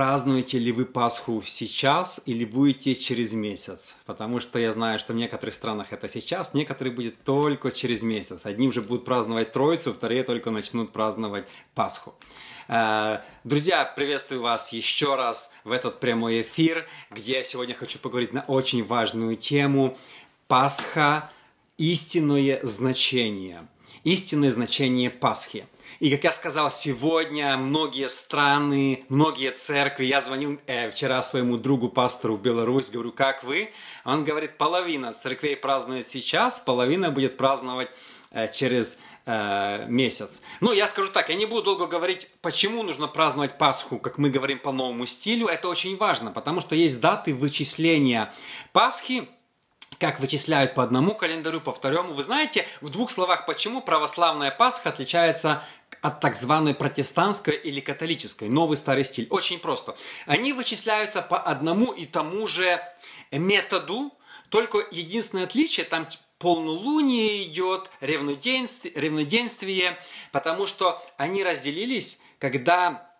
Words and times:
празднуете 0.00 0.58
ли 0.58 0.72
вы 0.72 0.86
Пасху 0.86 1.42
сейчас 1.44 2.22
или 2.24 2.46
будете 2.46 2.94
через 2.94 3.34
месяц? 3.34 3.96
Потому 4.06 4.40
что 4.40 4.58
я 4.58 4.72
знаю, 4.72 4.98
что 4.98 5.12
в 5.12 5.16
некоторых 5.16 5.54
странах 5.54 5.92
это 5.92 6.08
сейчас, 6.08 6.52
в 6.52 6.54
некоторых 6.54 6.94
будет 6.94 7.22
только 7.22 7.70
через 7.70 8.00
месяц. 8.00 8.46
Одни 8.46 8.66
уже 8.66 8.80
будут 8.80 9.04
праздновать 9.04 9.52
Троицу, 9.52 9.92
вторые 9.92 10.24
только 10.24 10.50
начнут 10.50 10.90
праздновать 10.90 11.44
Пасху. 11.74 12.14
Э, 12.68 13.18
друзья, 13.44 13.84
приветствую 13.84 14.40
вас 14.40 14.72
еще 14.72 15.16
раз 15.16 15.52
в 15.64 15.70
этот 15.70 16.00
прямой 16.00 16.40
эфир, 16.40 16.88
где 17.10 17.34
я 17.34 17.42
сегодня 17.42 17.74
хочу 17.74 17.98
поговорить 17.98 18.32
на 18.32 18.40
очень 18.40 18.82
важную 18.82 19.36
тему 19.36 19.98
Пасха, 20.48 21.30
истинное 21.76 22.60
значение. 22.62 23.68
Истинное 24.04 24.50
значение 24.50 25.10
Пасхи– 25.10 25.66
и, 26.00 26.10
как 26.10 26.24
я 26.24 26.32
сказал, 26.32 26.70
сегодня 26.70 27.58
многие 27.58 28.08
страны, 28.08 29.04
многие 29.10 29.50
церкви, 29.50 30.06
я 30.06 30.22
звонил 30.22 30.58
э, 30.66 30.90
вчера 30.90 31.20
своему 31.20 31.58
другу, 31.58 31.90
пастору 31.90 32.36
в 32.36 32.40
Беларусь, 32.42 32.88
говорю, 32.88 33.12
как 33.12 33.44
вы? 33.44 33.70
Он 34.06 34.24
говорит, 34.24 34.56
половина 34.56 35.12
церквей 35.12 35.56
празднует 35.56 36.08
сейчас, 36.08 36.58
половина 36.58 37.10
будет 37.10 37.36
праздновать 37.36 37.90
э, 38.30 38.50
через 38.50 38.98
э, 39.26 39.84
месяц. 39.88 40.40
Ну, 40.62 40.72
я 40.72 40.86
скажу 40.86 41.12
так, 41.12 41.28
я 41.28 41.34
не 41.34 41.44
буду 41.44 41.64
долго 41.64 41.86
говорить, 41.86 42.28
почему 42.40 42.82
нужно 42.82 43.06
праздновать 43.06 43.58
Пасху, 43.58 43.98
как 43.98 44.16
мы 44.16 44.30
говорим 44.30 44.58
по 44.58 44.72
новому 44.72 45.04
стилю. 45.04 45.48
Это 45.48 45.68
очень 45.68 45.98
важно, 45.98 46.30
потому 46.30 46.62
что 46.62 46.74
есть 46.74 46.98
даты 47.02 47.34
вычисления 47.34 48.32
Пасхи, 48.72 49.28
как 49.98 50.18
вычисляют 50.18 50.74
по 50.74 50.82
одному 50.82 51.14
календарю, 51.14 51.60
по 51.60 51.72
второму. 51.72 52.14
Вы 52.14 52.22
знаете, 52.22 52.66
в 52.80 52.88
двух 52.88 53.10
словах, 53.10 53.44
почему 53.44 53.82
православная 53.82 54.50
Пасха 54.50 54.88
отличается 54.88 55.62
от 56.02 56.20
так 56.20 56.36
званой 56.36 56.74
протестантской 56.74 57.54
или 57.54 57.80
католической, 57.80 58.48
новый 58.48 58.76
старый 58.76 59.04
стиль. 59.04 59.26
Очень 59.30 59.58
просто. 59.58 59.96
Они 60.26 60.52
вычисляются 60.52 61.22
по 61.22 61.38
одному 61.38 61.92
и 61.92 62.06
тому 62.06 62.46
же 62.46 62.80
методу, 63.30 64.12
только 64.48 64.78
единственное 64.90 65.44
отличие, 65.44 65.84
там 65.84 66.08
полнолуние 66.38 67.44
идет, 67.44 67.90
ревноденствие, 68.00 68.94
ревноденствие, 68.94 69.98
потому 70.32 70.66
что 70.66 71.02
они 71.18 71.44
разделились, 71.44 72.22
когда 72.38 73.10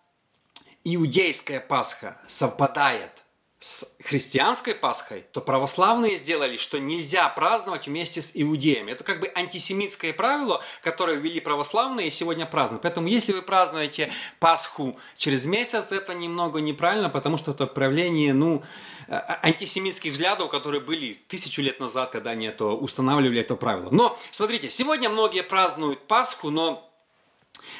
иудейская 0.83 1.59
Пасха 1.59 2.17
совпадает 2.27 3.20
с 3.61 3.95
христианской 4.03 4.73
Пасхой, 4.73 5.23
то 5.31 5.39
православные 5.39 6.15
сделали, 6.15 6.57
что 6.57 6.79
нельзя 6.79 7.29
праздновать 7.29 7.85
вместе 7.85 8.19
с 8.19 8.31
иудеями. 8.33 8.89
Это 8.91 9.03
как 9.03 9.19
бы 9.19 9.31
антисемитское 9.35 10.13
правило, 10.13 10.63
которое 10.81 11.17
ввели 11.17 11.39
православные 11.39 12.07
и 12.07 12.09
сегодня 12.09 12.47
празднуют. 12.47 12.81
Поэтому 12.81 13.07
если 13.07 13.33
вы 13.33 13.43
празднуете 13.43 14.11
Пасху 14.39 14.99
через 15.15 15.45
месяц, 15.45 15.91
это 15.91 16.15
немного 16.15 16.59
неправильно, 16.59 17.09
потому 17.09 17.37
что 17.37 17.51
это 17.51 17.67
проявление, 17.67 18.33
ну, 18.33 18.63
а, 19.07 19.17
а, 19.17 19.47
антисемитских 19.47 20.13
взглядов, 20.13 20.49
которые 20.49 20.81
были 20.81 21.13
тысячу 21.13 21.61
лет 21.61 21.79
назад, 21.79 22.09
когда 22.09 22.31
они 22.31 22.47
это 22.47 22.65
устанавливали 22.65 23.41
это 23.41 23.55
правило. 23.55 23.89
Но, 23.91 24.17
смотрите, 24.31 24.71
сегодня 24.71 25.07
многие 25.07 25.43
празднуют 25.43 26.07
Пасху, 26.07 26.49
но 26.49 26.87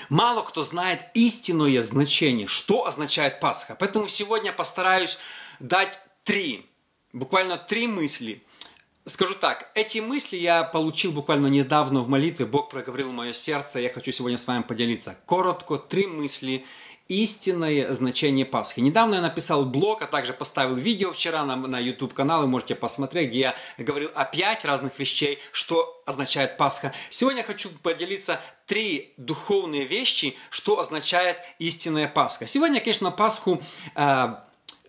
Мало 0.09 0.41
кто 0.41 0.61
знает 0.61 1.05
истинное 1.13 1.81
значение, 1.81 2.45
что 2.45 2.85
означает 2.85 3.39
Пасха. 3.39 3.77
Поэтому 3.79 4.09
сегодня 4.09 4.51
постараюсь 4.51 5.19
дать 5.61 5.99
три, 6.23 6.65
буквально 7.13 7.57
три 7.57 7.87
мысли. 7.87 8.43
Скажу 9.05 9.33
так, 9.33 9.71
эти 9.73 9.99
мысли 9.99 10.37
я 10.37 10.63
получил 10.63 11.11
буквально 11.11 11.47
недавно 11.47 12.01
в 12.01 12.09
молитве. 12.09 12.45
Бог 12.45 12.69
проговорил 12.69 13.09
в 13.09 13.13
мое 13.13 13.33
сердце, 13.33 13.79
я 13.79 13.89
хочу 13.89 14.11
сегодня 14.11 14.37
с 14.37 14.47
вами 14.47 14.61
поделиться. 14.61 15.17
Коротко, 15.25 15.77
три 15.77 16.05
мысли 16.05 16.65
истинное 17.07 17.91
значение 17.91 18.45
Пасхи. 18.45 18.79
Недавно 18.79 19.15
я 19.15 19.21
написал 19.21 19.65
блог, 19.65 20.01
а 20.01 20.07
также 20.07 20.31
поставил 20.31 20.75
видео 20.75 21.11
вчера 21.11 21.43
на, 21.43 21.57
на 21.57 21.77
YouTube 21.77 22.13
канал, 22.13 22.41
вы 22.41 22.47
можете 22.47 22.73
посмотреть, 22.73 23.31
где 23.31 23.39
я 23.39 23.55
говорил 23.77 24.11
о 24.15 24.23
пять 24.23 24.63
разных 24.63 24.97
вещей, 24.97 25.39
что 25.51 26.01
означает 26.05 26.55
Пасха. 26.55 26.93
Сегодня 27.09 27.39
я 27.39 27.43
хочу 27.43 27.69
поделиться 27.83 28.39
три 28.65 29.13
духовные 29.17 29.83
вещи, 29.83 30.37
что 30.49 30.79
означает 30.79 31.37
истинная 31.59 32.07
Пасха. 32.07 32.47
Сегодня, 32.47 32.79
конечно, 32.79 33.11
Пасху 33.11 33.61
э, 33.95 34.35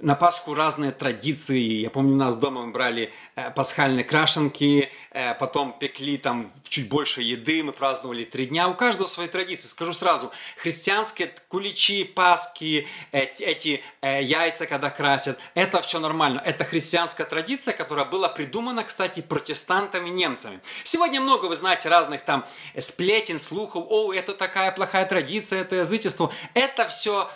на 0.03 0.17
Пасху 0.17 0.55
разные 0.55 0.91
традиции. 0.91 1.81
Я 1.81 1.89
помню, 1.89 2.15
у 2.15 2.19
нас 2.19 2.37
дома 2.37 2.63
мы 2.67 2.73
брали 2.73 3.13
э, 3.37 3.53
пасхальные 3.53 4.05
крашенки, 4.05 4.91
э, 5.13 5.35
потом 5.35 5.73
пекли 5.79 6.19
там 6.19 6.51
чуть 6.69 6.89
больше 6.89 7.23
еды, 7.23 7.63
мы 7.63 7.73
праздновали 7.73 8.25
три 8.25 8.47
дня. 8.47 8.69
У 8.69 8.75
каждого 8.75 9.07
свои 9.07 9.29
традиции. 9.29 9.69
Скажу 9.69 9.93
сразу, 9.93 10.33
христианские 10.57 11.33
куличи, 11.49 12.03
паски, 12.03 12.89
эти, 13.13 13.45
эти 13.45 13.83
э, 14.01 14.23
яйца, 14.25 14.67
когда 14.67 14.91
красят, 14.91 15.39
это 15.55 15.81
все 15.81 16.01
нормально. 16.01 16.43
Это 16.45 16.65
христианская 16.65 17.25
традиция, 17.25 17.73
которая 17.73 18.05
была 18.05 18.29
придумана, 18.29 18.83
кстати, 18.83 19.21
протестантами, 19.21 20.09
немцами. 20.09 20.59
Сегодня 20.83 21.21
много, 21.21 21.47
вы 21.47 21.55
знаете, 21.55 21.89
разных 21.89 22.23
там 22.23 22.45
сплетен, 22.77 23.39
слухов. 23.39 23.87
О, 23.89 24.13
это 24.13 24.35
такая 24.35 24.73
плохая 24.73 25.07
традиция, 25.07 25.61
это 25.61 25.77
язычество. 25.77 26.33
Это 26.55 26.89
все 26.89 27.31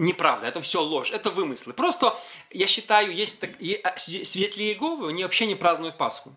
неправда, 0.00 0.46
это 0.46 0.60
все 0.60 0.82
ложь, 0.82 1.10
это 1.10 1.30
вымыслы. 1.30 1.72
Просто, 1.72 2.18
я 2.50 2.66
считаю, 2.66 3.14
есть 3.14 3.40
так, 3.40 3.50
а, 3.84 3.98
свидетели 3.98 4.64
Иеговы, 4.64 5.08
они 5.08 5.22
вообще 5.22 5.46
не 5.46 5.54
празднуют 5.54 5.98
Пасху. 5.98 6.34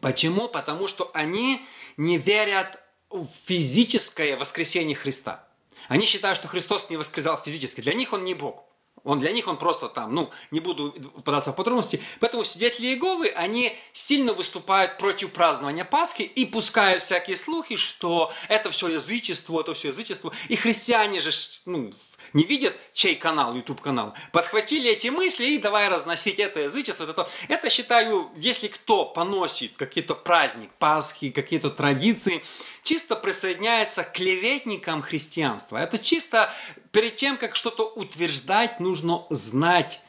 Почему? 0.00 0.48
Потому 0.48 0.88
что 0.88 1.10
они 1.14 1.64
не 1.96 2.18
верят 2.18 2.80
в 3.10 3.26
физическое 3.44 4.36
воскресение 4.36 4.96
Христа. 4.96 5.44
Они 5.88 6.06
считают, 6.06 6.36
что 6.38 6.48
Христос 6.48 6.90
не 6.90 6.96
воскресал 6.96 7.36
физически. 7.36 7.80
Для 7.80 7.94
них 7.94 8.12
Он 8.12 8.24
не 8.24 8.34
Бог. 8.34 8.64
Он 9.04 9.18
для 9.18 9.32
них 9.32 9.48
он 9.48 9.56
просто 9.56 9.88
там, 9.88 10.14
ну, 10.14 10.30
не 10.50 10.60
буду 10.60 10.94
впадаться 11.16 11.52
в 11.52 11.56
подробности. 11.56 12.02
Поэтому 12.20 12.44
свидетели 12.44 12.88
Иеговы, 12.88 13.28
они 13.28 13.74
сильно 13.92 14.34
выступают 14.34 14.98
против 14.98 15.32
празднования 15.32 15.84
Пасхи 15.84 16.22
и 16.22 16.44
пускают 16.44 17.02
всякие 17.02 17.36
слухи, 17.36 17.76
что 17.76 18.32
это 18.48 18.70
все 18.70 18.88
язычество, 18.88 19.60
это 19.60 19.72
все 19.72 19.88
язычество. 19.88 20.32
И 20.48 20.56
христиане 20.56 21.20
же, 21.20 21.30
ну, 21.64 21.92
не 22.32 22.44
видят, 22.44 22.76
чей 22.92 23.14
канал, 23.14 23.54
YouTube 23.54 23.80
канал, 23.80 24.14
подхватили 24.32 24.90
эти 24.90 25.08
мысли 25.08 25.46
и 25.46 25.58
давай 25.58 25.88
разносить 25.88 26.38
это 26.38 26.60
язычество, 26.60 27.04
это 27.04 27.14
то. 27.14 27.28
Это, 27.48 27.70
считаю, 27.70 28.30
если 28.36 28.68
кто 28.68 29.04
поносит 29.04 29.72
какие-то 29.76 30.14
праздник, 30.14 30.70
Пасхи, 30.78 31.30
какие-то 31.30 31.70
традиции, 31.70 32.42
чисто 32.82 33.16
присоединяется 33.16 34.04
к 34.04 34.12
клеветникам 34.12 35.02
христианства. 35.02 35.78
Это 35.78 35.98
чисто 35.98 36.52
перед 36.92 37.16
тем, 37.16 37.36
как 37.36 37.56
что-то 37.56 37.84
утверждать, 37.84 38.80
нужно 38.80 39.26
знать 39.30 40.00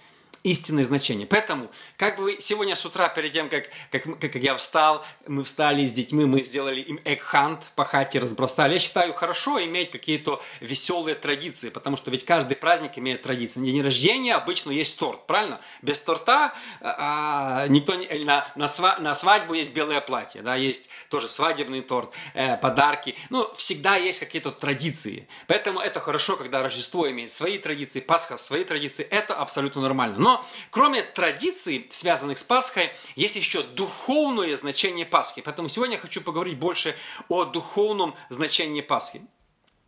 истинное 0.44 0.84
значение. 0.84 1.28
Поэтому, 1.28 1.70
как 1.98 2.20
бы 2.20 2.38
сегодня 2.40 2.76
с 2.76 2.86
утра, 2.86 3.10
перед 3.10 3.32
тем, 3.32 3.50
как, 3.50 3.66
как, 3.92 4.20
как 4.20 4.36
я 4.36 4.56
встал, 4.56 5.06
мы 5.28 5.44
встали 5.44 5.86
с 5.86 5.92
детьми, 5.92 6.26
мы 6.26 6.42
сделали 6.42 6.82
им 6.82 7.00
эгхант 7.06 7.72
по 7.76 7.84
хате, 7.84 8.20
разбросали. 8.20 8.74
Я 8.74 8.80
считаю, 8.80 9.14
хорошо 9.14 9.64
иметь 9.66 9.92
какие-то 9.92 10.42
веселые 10.60 11.16
традиции, 11.16 11.70
потому 11.70 11.98
что 11.98 12.12
ведь 12.12 12.26
каждый 12.26 12.56
праздник 12.56 12.98
имеет 12.98 13.22
традиции. 13.22 13.60
На 13.60 13.66
день 13.66 13.82
рождения 13.82 14.36
обычно 14.36 14.72
есть 14.72 14.98
торт, 15.00 15.28
правильно? 15.28 15.60
Без 15.82 16.00
торта 16.00 16.54
а, 16.82 17.68
никто 17.68 17.96
не, 17.96 18.08
на, 18.24 18.48
на, 18.56 18.68
сва, 18.68 18.98
на 19.00 19.16
свадьбу 19.16 19.54
есть 19.54 19.76
белое 19.76 20.02
платье, 20.02 20.42
да, 20.42 20.56
есть 20.56 20.90
тоже 21.10 21.28
свадебный 21.28 21.82
торт, 21.82 22.14
э, 22.34 22.58
подарки. 22.58 23.16
Ну, 23.30 23.50
всегда 23.56 23.96
есть 23.96 24.20
какие-то 24.20 24.52
традиции. 24.52 25.28
Поэтому 25.48 25.80
это 25.80 26.00
хорошо, 26.00 26.36
когда 26.36 26.62
Рождество 26.62 27.10
имеет 27.10 27.32
свои 27.32 27.58
традиции, 27.58 28.00
Пасха 28.00 28.38
свои 28.38 28.64
традиции. 28.64 29.06
Это 29.06 29.36
абсолютно 29.36 29.82
нормально. 29.82 30.18
Но 30.18 30.29
но 30.30 30.46
кроме 30.70 31.02
традиций, 31.02 31.88
связанных 31.90 32.38
с 32.38 32.44
Пасхой, 32.44 32.92
есть 33.16 33.36
еще 33.36 33.64
духовное 33.64 34.56
значение 34.56 35.08
Пасхи. 35.08 35.42
Поэтому 35.42 35.70
сегодня 35.70 35.96
я 35.96 36.00
хочу 36.00 36.22
поговорить 36.22 36.60
больше 36.60 36.96
о 37.30 37.46
духовном 37.46 38.14
значении 38.30 38.82
Пасхи. 38.82 39.22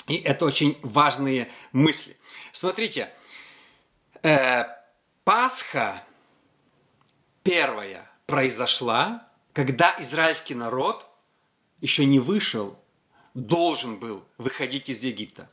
И 0.08 0.16
это 0.16 0.46
очень 0.46 0.80
важные 0.82 1.52
мысли. 1.74 2.18
Смотрите, 2.52 3.14
э, 4.24 4.64
Пасха 5.24 6.04
первая 7.44 8.10
произошла, 8.26 9.28
когда 9.54 9.96
израильский 10.00 10.56
народ 10.56 11.06
еще 11.82 12.06
не 12.06 12.20
вышел, 12.20 12.80
должен 13.36 14.00
был 14.00 14.26
выходить 14.40 14.90
из 14.90 15.04
Египта. 15.04 15.52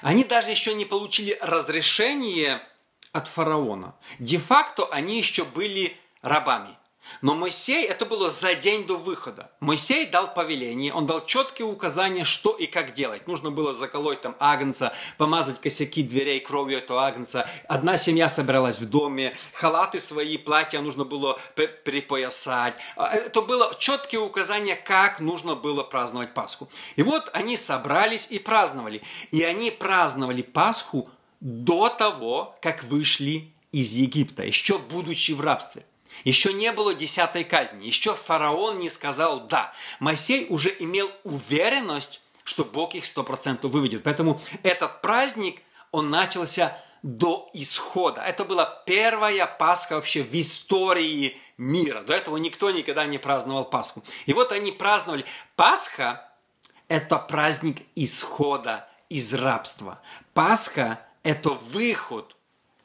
Они 0.00 0.24
даже 0.24 0.50
еще 0.50 0.72
не 0.72 0.86
получили 0.86 1.36
разрешение 1.42 2.66
от 3.12 3.28
фараона. 3.28 3.94
Де-факто 4.18 4.86
они 4.86 5.18
еще 5.18 5.44
были 5.44 5.96
рабами. 6.22 6.76
Но 7.22 7.34
Моисей, 7.34 7.84
это 7.86 8.06
было 8.06 8.28
за 8.28 8.54
день 8.54 8.86
до 8.86 8.96
выхода. 8.96 9.50
Моисей 9.60 10.06
дал 10.06 10.32
повеление, 10.32 10.92
он 10.92 11.06
дал 11.06 11.24
четкие 11.24 11.66
указания, 11.66 12.24
что 12.24 12.52
и 12.52 12.66
как 12.66 12.92
делать. 12.92 13.26
Нужно 13.26 13.50
было 13.50 13.74
заколоть 13.74 14.20
там 14.20 14.36
агнца, 14.38 14.92
помазать 15.18 15.60
косяки 15.60 16.02
дверей 16.02 16.40
кровью 16.40 16.78
этого 16.78 17.04
агнца. 17.04 17.48
Одна 17.68 17.96
семья 17.96 18.28
собиралась 18.28 18.78
в 18.78 18.88
доме, 18.88 19.36
халаты 19.52 20.00
свои, 20.00 20.38
платья 20.38 20.80
нужно 20.80 21.04
было 21.04 21.38
припоясать. 21.54 22.74
А, 22.96 23.08
это 23.08 23.42
было 23.42 23.74
четкие 23.78 24.20
указания, 24.20 24.76
как 24.76 25.20
нужно 25.20 25.56
было 25.56 25.82
праздновать 25.82 26.32
Пасху. 26.32 26.68
И 26.96 27.02
вот 27.02 27.28
они 27.32 27.56
собрались 27.56 28.30
и 28.30 28.38
праздновали. 28.38 29.02
И 29.30 29.42
они 29.42 29.70
праздновали 29.70 30.42
Пасху 30.42 31.10
до 31.40 31.88
того, 31.88 32.54
как 32.60 32.84
вышли 32.84 33.52
из 33.72 33.94
Египта, 33.94 34.44
еще 34.44 34.78
будучи 34.78 35.32
в 35.32 35.40
рабстве. 35.40 35.84
Еще 36.24 36.52
не 36.52 36.70
было 36.72 36.94
десятой 36.94 37.44
казни, 37.44 37.86
еще 37.86 38.14
фараон 38.14 38.78
не 38.78 38.90
сказал 38.90 39.40
«да». 39.40 39.72
Моисей 40.00 40.46
уже 40.50 40.74
имел 40.78 41.10
уверенность, 41.24 42.20
что 42.44 42.64
Бог 42.64 42.94
их 42.94 43.06
сто 43.06 43.22
процентов 43.22 43.70
выведет. 43.70 44.02
Поэтому 44.02 44.40
этот 44.62 45.00
праздник, 45.02 45.62
он 45.92 46.10
начался 46.10 46.76
до 47.02 47.48
исхода. 47.54 48.20
Это 48.20 48.44
была 48.44 48.66
первая 48.84 49.46
Пасха 49.46 49.94
вообще 49.94 50.22
в 50.22 50.34
истории 50.34 51.38
мира. 51.56 52.02
До 52.02 52.12
этого 52.12 52.36
никто 52.36 52.70
никогда 52.70 53.06
не 53.06 53.18
праздновал 53.18 53.64
Пасху. 53.64 54.02
И 54.26 54.34
вот 54.34 54.52
они 54.52 54.72
праздновали. 54.72 55.24
Пасха– 55.56 56.30
это 56.88 57.16
праздник 57.16 57.82
исхода 57.94 58.88
из 59.08 59.32
рабства. 59.32 60.02
Пасха– 60.34 61.00
это 61.22 61.50
выход 61.50 62.36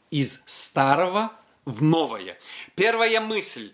из 0.09 0.43
старого 0.45 1.31
в 1.65 1.81
новое. 1.81 2.37
Первая 2.75 3.19
мысль. 3.21 3.73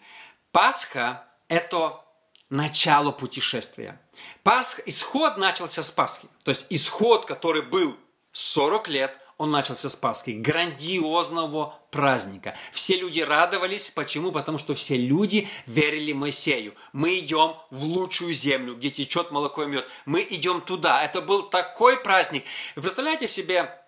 Пасха– 0.51 1.25
это 1.47 2.03
начало 2.49 3.11
путешествия. 3.11 3.99
Пасх, 4.43 4.81
исход 4.85 5.37
начался 5.37 5.83
с 5.83 5.91
Пасхи. 5.91 6.27
То 6.43 6.49
есть 6.49 6.67
исход, 6.69 7.25
который 7.25 7.61
был 7.61 7.95
40 8.33 8.87
лет, 8.89 9.17
он 9.37 9.49
начался 9.49 9.89
с 9.89 9.95
Пасхи, 9.95 10.31
грандиозного 10.31 11.79
праздника. 11.89 12.55
Все 12.71 12.97
люди 12.97 13.21
радовались. 13.21 13.89
Почему? 13.89 14.31
Потому 14.31 14.59
что 14.59 14.75
все 14.75 14.95
люди 14.97 15.47
верили 15.65 16.13
Моисею. 16.13 16.75
Мы 16.93 17.17
идем 17.17 17.55
в 17.71 17.83
лучшую 17.85 18.33
землю, 18.33 18.75
где 18.75 18.91
течет 18.91 19.31
молоко 19.31 19.63
и 19.63 19.67
мед. 19.67 19.87
Мы 20.05 20.25
идем 20.29 20.61
туда. 20.61 21.03
Это 21.03 21.21
был 21.21 21.43
такой 21.43 21.97
праздник. 22.03 22.43
Вы 22.75 22.83
представляете 22.83 23.27
себе, 23.27 23.80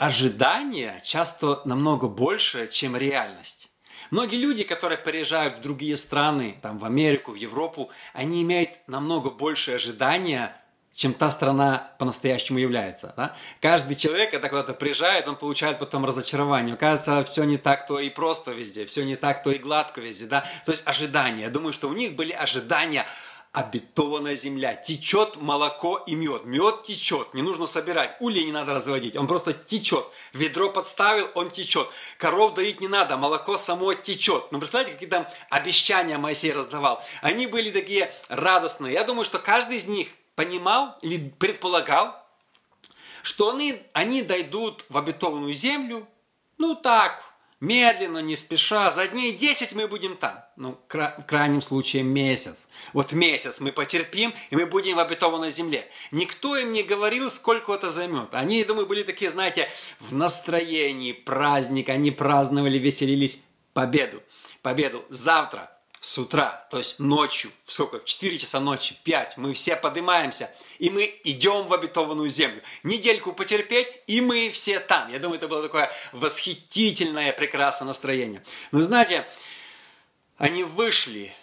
ожидания 0.00 0.98
часто 1.04 1.60
намного 1.66 2.08
больше, 2.08 2.68
чем 2.68 2.96
реальность. 2.96 3.70
Многие 4.10 4.36
люди, 4.36 4.64
которые 4.64 4.96
приезжают 4.96 5.58
в 5.58 5.60
другие 5.60 5.94
страны, 5.94 6.56
там 6.62 6.78
в 6.78 6.86
Америку, 6.86 7.32
в 7.32 7.34
Европу, 7.36 7.90
они 8.14 8.42
имеют 8.42 8.70
намного 8.86 9.30
больше 9.30 9.72
ожидания, 9.72 10.56
чем 10.94 11.12
та 11.12 11.30
страна 11.30 11.92
по-настоящему 11.98 12.58
является. 12.58 13.12
Да? 13.16 13.36
Каждый 13.60 13.94
человек, 13.94 14.30
когда 14.30 14.48
куда-то 14.48 14.72
приезжает, 14.72 15.28
он 15.28 15.36
получает 15.36 15.78
потом 15.78 16.06
разочарование. 16.06 16.74
Оказывается, 16.74 17.22
все 17.30 17.44
не 17.44 17.58
так, 17.58 17.86
то 17.86 18.00
и 18.00 18.08
просто 18.08 18.52
везде, 18.52 18.86
все 18.86 19.04
не 19.04 19.16
так, 19.16 19.42
то 19.42 19.52
и 19.52 19.58
гладко 19.58 20.00
везде. 20.00 20.26
Да? 20.26 20.46
То 20.64 20.72
есть 20.72 20.88
ожидания. 20.88 21.42
Я 21.42 21.50
думаю, 21.50 21.74
что 21.74 21.90
у 21.90 21.92
них 21.92 22.16
были 22.16 22.32
ожидания 22.32 23.06
обетованная 23.52 24.36
земля. 24.36 24.74
Течет 24.74 25.36
молоко 25.36 26.02
и 26.06 26.14
мед. 26.14 26.44
Мед 26.44 26.84
течет, 26.84 27.34
не 27.34 27.42
нужно 27.42 27.66
собирать. 27.66 28.16
Улей 28.20 28.44
не 28.44 28.52
надо 28.52 28.74
разводить, 28.74 29.16
он 29.16 29.26
просто 29.26 29.52
течет. 29.52 30.04
Ведро 30.32 30.70
подставил, 30.70 31.28
он 31.34 31.50
течет. 31.50 31.88
Коров 32.18 32.54
доить 32.54 32.80
не 32.80 32.88
надо, 32.88 33.16
молоко 33.16 33.56
само 33.56 33.94
течет. 33.94 34.44
Ну, 34.52 34.58
представляете, 34.58 34.94
какие 34.94 35.08
там 35.08 35.26
обещания 35.50 36.16
Моисей 36.16 36.52
раздавал. 36.52 37.02
Они 37.22 37.46
были 37.46 37.70
такие 37.70 38.12
радостные. 38.28 38.94
Я 38.94 39.04
думаю, 39.04 39.24
что 39.24 39.38
каждый 39.38 39.76
из 39.76 39.88
них 39.88 40.08
понимал 40.36 40.96
или 41.02 41.30
предполагал, 41.30 42.16
что 43.22 43.50
они, 43.50 43.82
они 43.92 44.22
дойдут 44.22 44.84
в 44.88 44.96
обетованную 44.96 45.52
землю, 45.52 46.06
ну 46.56 46.74
так, 46.74 47.22
медленно, 47.60 48.18
не 48.18 48.36
спеша, 48.36 48.90
за 48.90 49.06
дней 49.06 49.32
10 49.32 49.74
мы 49.74 49.86
будем 49.86 50.16
там. 50.16 50.44
Ну, 50.56 50.78
в 50.88 51.24
крайнем 51.26 51.60
случае 51.60 52.02
месяц. 52.02 52.68
Вот 52.92 53.12
месяц 53.12 53.60
мы 53.60 53.72
потерпим, 53.72 54.34
и 54.50 54.56
мы 54.56 54.66
будем 54.66 54.96
в 54.96 55.00
обетованной 55.00 55.50
земле. 55.50 55.88
Никто 56.10 56.56
им 56.56 56.72
не 56.72 56.82
говорил, 56.82 57.30
сколько 57.30 57.74
это 57.74 57.90
займет. 57.90 58.34
Они, 58.34 58.64
думаю, 58.64 58.86
были 58.86 59.02
такие, 59.02 59.30
знаете, 59.30 59.70
в 60.00 60.14
настроении, 60.14 61.12
праздник, 61.12 61.88
они 61.88 62.10
праздновали, 62.10 62.78
веселились 62.78 63.44
победу. 63.72 64.22
Победу 64.62 65.04
завтра, 65.08 65.70
с 66.00 66.16
утра, 66.16 66.66
то 66.70 66.78
есть 66.78 66.98
ночью, 66.98 67.50
в 67.64 67.72
сколько, 67.72 68.00
в 68.00 68.06
4 68.06 68.38
часа 68.38 68.58
ночи, 68.58 68.94
в 68.94 69.02
5, 69.02 69.36
мы 69.36 69.52
все 69.52 69.76
поднимаемся, 69.76 70.50
и 70.78 70.88
мы 70.88 71.20
идем 71.24 71.68
в 71.68 71.74
обетованную 71.74 72.30
землю. 72.30 72.62
Недельку 72.82 73.32
потерпеть, 73.32 73.86
и 74.06 74.22
мы 74.22 74.50
все 74.50 74.80
там. 74.80 75.12
Я 75.12 75.18
думаю, 75.18 75.36
это 75.36 75.46
было 75.46 75.62
такое 75.62 75.92
восхитительное, 76.12 77.34
прекрасное 77.34 77.86
настроение. 77.86 78.42
Но 78.72 78.80
знаете, 78.80 79.28
они 80.38 80.64
вышли 80.64 81.34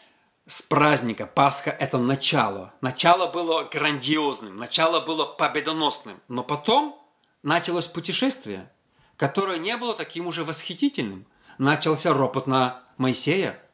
с 0.48 0.64
праздника. 0.64 1.28
Пасха– 1.28 1.70
это 1.80 2.00
начало. 2.00 2.74
Начало 2.82 3.28
было 3.28 3.64
грандиозным, 3.66 4.58
начало 4.58 5.02
было 5.02 5.26
победоносным. 5.26 6.20
Но 6.30 6.44
потом 6.44 7.00
началось 7.44 7.86
путешествие, 7.86 8.72
которое 9.18 9.60
не 9.60 9.78
было 9.78 9.94
таким 9.94 10.26
уже 10.26 10.44
восхитительным. 10.44 11.28
Начался 11.60 12.12
ропот 12.12 12.48
на 12.48 12.84
Моисея– 12.98 13.62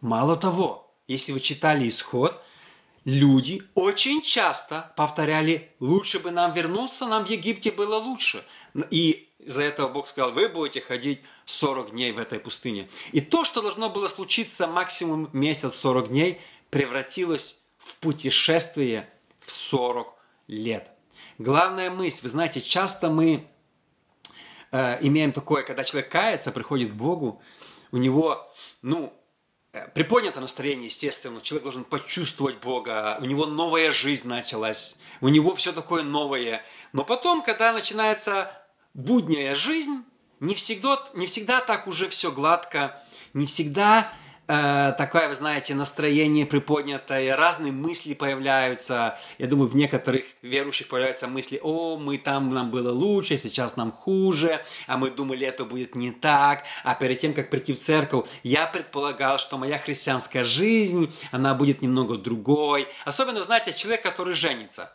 Мало 0.00 0.36
того, 0.36 0.94
если 1.08 1.32
вы 1.32 1.40
читали 1.40 1.88
исход, 1.88 2.42
люди 3.04 3.62
очень 3.74 4.22
часто 4.22 4.92
повторяли, 4.96 5.72
лучше 5.80 6.18
бы 6.18 6.30
нам 6.30 6.52
вернуться, 6.52 7.06
нам 7.06 7.24
в 7.24 7.30
Египте 7.30 7.70
было 7.70 7.96
лучше. 7.96 8.44
И 8.90 9.28
за 9.38 9.62
этого 9.62 9.88
Бог 9.88 10.08
сказал, 10.08 10.32
вы 10.32 10.48
будете 10.48 10.80
ходить 10.80 11.20
40 11.46 11.92
дней 11.92 12.12
в 12.12 12.18
этой 12.18 12.38
пустыне. 12.38 12.88
И 13.12 13.20
то, 13.20 13.44
что 13.44 13.62
должно 13.62 13.88
было 13.88 14.08
случиться 14.08 14.66
максимум 14.66 15.30
месяц 15.32 15.74
40 15.74 16.08
дней, 16.08 16.40
превратилось 16.70 17.62
в 17.78 17.96
путешествие 17.96 19.08
в 19.40 19.50
40 19.52 20.12
лет. 20.48 20.90
Главная 21.38 21.90
мысль, 21.90 22.22
вы 22.24 22.28
знаете, 22.28 22.60
часто 22.60 23.08
мы 23.08 23.46
э, 24.72 24.98
имеем 25.02 25.32
такое, 25.32 25.62
когда 25.62 25.84
человек 25.84 26.10
кается, 26.10 26.50
приходит 26.50 26.90
к 26.90 26.94
Богу, 26.94 27.40
у 27.92 27.98
него, 27.98 28.52
ну, 28.82 29.12
приподнято 29.94 30.40
настроение, 30.40 30.86
естественно, 30.86 31.40
человек 31.40 31.64
должен 31.64 31.84
почувствовать 31.84 32.58
Бога, 32.58 33.18
у 33.20 33.24
него 33.24 33.46
новая 33.46 33.92
жизнь 33.92 34.28
началась, 34.28 35.00
у 35.20 35.28
него 35.28 35.54
все 35.54 35.72
такое 35.72 36.02
новое. 36.02 36.64
Но 36.92 37.04
потом, 37.04 37.42
когда 37.42 37.72
начинается 37.72 38.50
будняя 38.94 39.54
жизнь, 39.54 40.04
не 40.40 40.54
всегда, 40.54 41.04
не 41.14 41.26
всегда 41.26 41.60
так 41.60 41.86
уже 41.86 42.08
все 42.08 42.30
гладко, 42.30 43.02
не 43.32 43.46
всегда 43.46 44.12
э, 44.48 44.92
такое, 44.96 45.28
вы 45.28 45.34
знаете, 45.34 45.74
настроение 45.74 46.46
приподнятое, 46.46 47.36
разные 47.36 47.72
мысли 47.72 48.14
появляются. 48.14 49.18
Я 49.38 49.46
думаю, 49.46 49.68
в 49.68 49.76
некоторых 49.76 50.24
верующих 50.42 50.88
появляются 50.88 51.26
мысли, 51.28 51.60
о, 51.62 51.96
мы 51.96 52.18
там, 52.18 52.50
нам 52.50 52.70
было 52.70 52.92
лучше, 52.92 53.36
сейчас 53.38 53.76
нам 53.76 53.92
хуже, 53.92 54.60
а 54.86 54.96
мы 54.96 55.10
думали, 55.10 55.46
это 55.46 55.64
будет 55.64 55.94
не 55.94 56.10
так. 56.10 56.64
А 56.84 56.94
перед 56.94 57.18
тем, 57.18 57.34
как 57.34 57.50
прийти 57.50 57.72
в 57.72 57.78
церковь, 57.78 58.28
я 58.42 58.66
предполагал, 58.66 59.38
что 59.38 59.58
моя 59.58 59.78
христианская 59.78 60.44
жизнь, 60.44 61.12
она 61.32 61.54
будет 61.54 61.82
немного 61.82 62.16
другой. 62.16 62.88
Особенно, 63.04 63.42
знаете, 63.42 63.72
человек, 63.72 64.02
который 64.02 64.34
женится. 64.34 64.92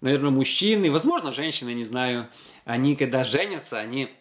Наверное, 0.00 0.30
мужчины, 0.30 0.90
возможно, 0.90 1.32
женщины, 1.32 1.72
не 1.72 1.84
знаю, 1.84 2.28
они, 2.66 2.94
когда 2.94 3.24
женятся, 3.24 3.78
они 3.78 4.14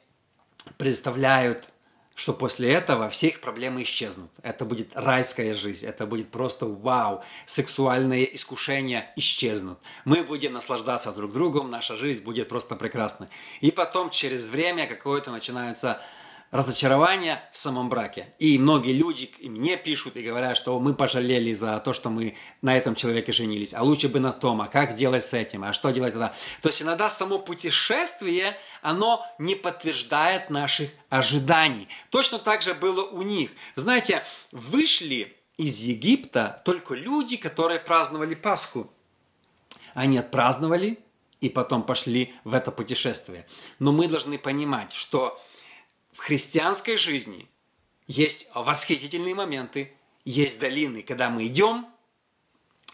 представляют 0.77 1.67
что 2.15 2.33
после 2.33 2.71
этого 2.71 3.09
все 3.09 3.27
их 3.27 3.41
проблемы 3.41 3.83
исчезнут. 3.83 4.31
Это 4.43 4.65
будет 4.65 4.91
райская 4.93 5.53
жизнь, 5.53 5.85
это 5.85 6.05
будет 6.05 6.29
просто 6.29 6.65
вау, 6.65 7.23
сексуальные 7.45 8.35
искушения 8.35 9.11
исчезнут. 9.15 9.79
Мы 10.05 10.23
будем 10.23 10.53
наслаждаться 10.53 11.11
друг 11.11 11.31
другом, 11.31 11.69
наша 11.69 11.95
жизнь 11.97 12.23
будет 12.23 12.49
просто 12.49 12.75
прекрасной. 12.75 13.27
И 13.61 13.71
потом 13.71 14.09
через 14.09 14.47
время 14.47 14.87
какое-то 14.87 15.31
начинается 15.31 16.01
разочарование 16.53 17.41
в 17.51 17.57
самом 17.57 17.89
браке. 17.89 18.27
И 18.37 18.59
многие 18.59 18.93
люди 18.93 19.23
и 19.39 19.49
мне 19.49 19.75
пишут 19.75 20.15
и 20.17 20.21
говорят, 20.21 20.55
что 20.55 20.79
мы 20.79 20.93
пожалели 20.93 21.51
за 21.51 21.79
то, 21.79 21.93
что 21.93 22.11
мы 22.11 22.35
на 22.61 22.77
этом 22.77 22.93
человеке 22.93 23.31
женились, 23.31 23.73
а 23.73 23.81
лучше 23.81 24.07
бы 24.07 24.19
на 24.19 24.31
том, 24.31 24.61
а 24.61 24.67
как 24.67 24.95
делать 24.95 25.23
с 25.23 25.33
этим, 25.33 25.63
а 25.63 25.73
что 25.73 25.89
делать 25.89 26.13
тогда. 26.13 26.31
То 26.61 26.69
есть 26.69 26.83
иногда 26.83 27.09
само 27.09 27.39
путешествие, 27.39 28.55
оно 28.83 29.25
не 29.39 29.55
подтверждает 29.55 30.49
наших 30.49 30.91
ожиданий. 31.09 31.87
Точно 32.09 32.37
так 32.37 32.61
же 32.61 32.73
было 32.73 33.03
у 33.03 33.21
них. 33.21 33.51
Знаете, 33.75 34.23
вышли 34.51 35.35
из 35.57 35.81
Египта 35.81 36.61
только 36.65 36.93
люди, 36.93 37.37
которые 37.37 37.79
праздновали 37.79 38.35
Пасху. 38.35 38.91
Они 39.93 40.17
отпраздновали 40.17 40.99
и 41.39 41.49
потом 41.49 41.83
пошли 41.83 42.35
в 42.43 42.53
это 42.53 42.71
путешествие. 42.71 43.47
Но 43.79 43.91
мы 43.91 44.07
должны 44.07 44.37
понимать, 44.37 44.91
что 44.91 45.41
в 46.11 46.19
христианской 46.19 46.97
жизни 46.97 47.49
есть 48.05 48.51
восхитительные 48.53 49.33
моменты, 49.33 49.93
есть 50.25 50.59
долины, 50.59 51.03
когда 51.03 51.29
мы 51.29 51.45
идем, 51.47 51.87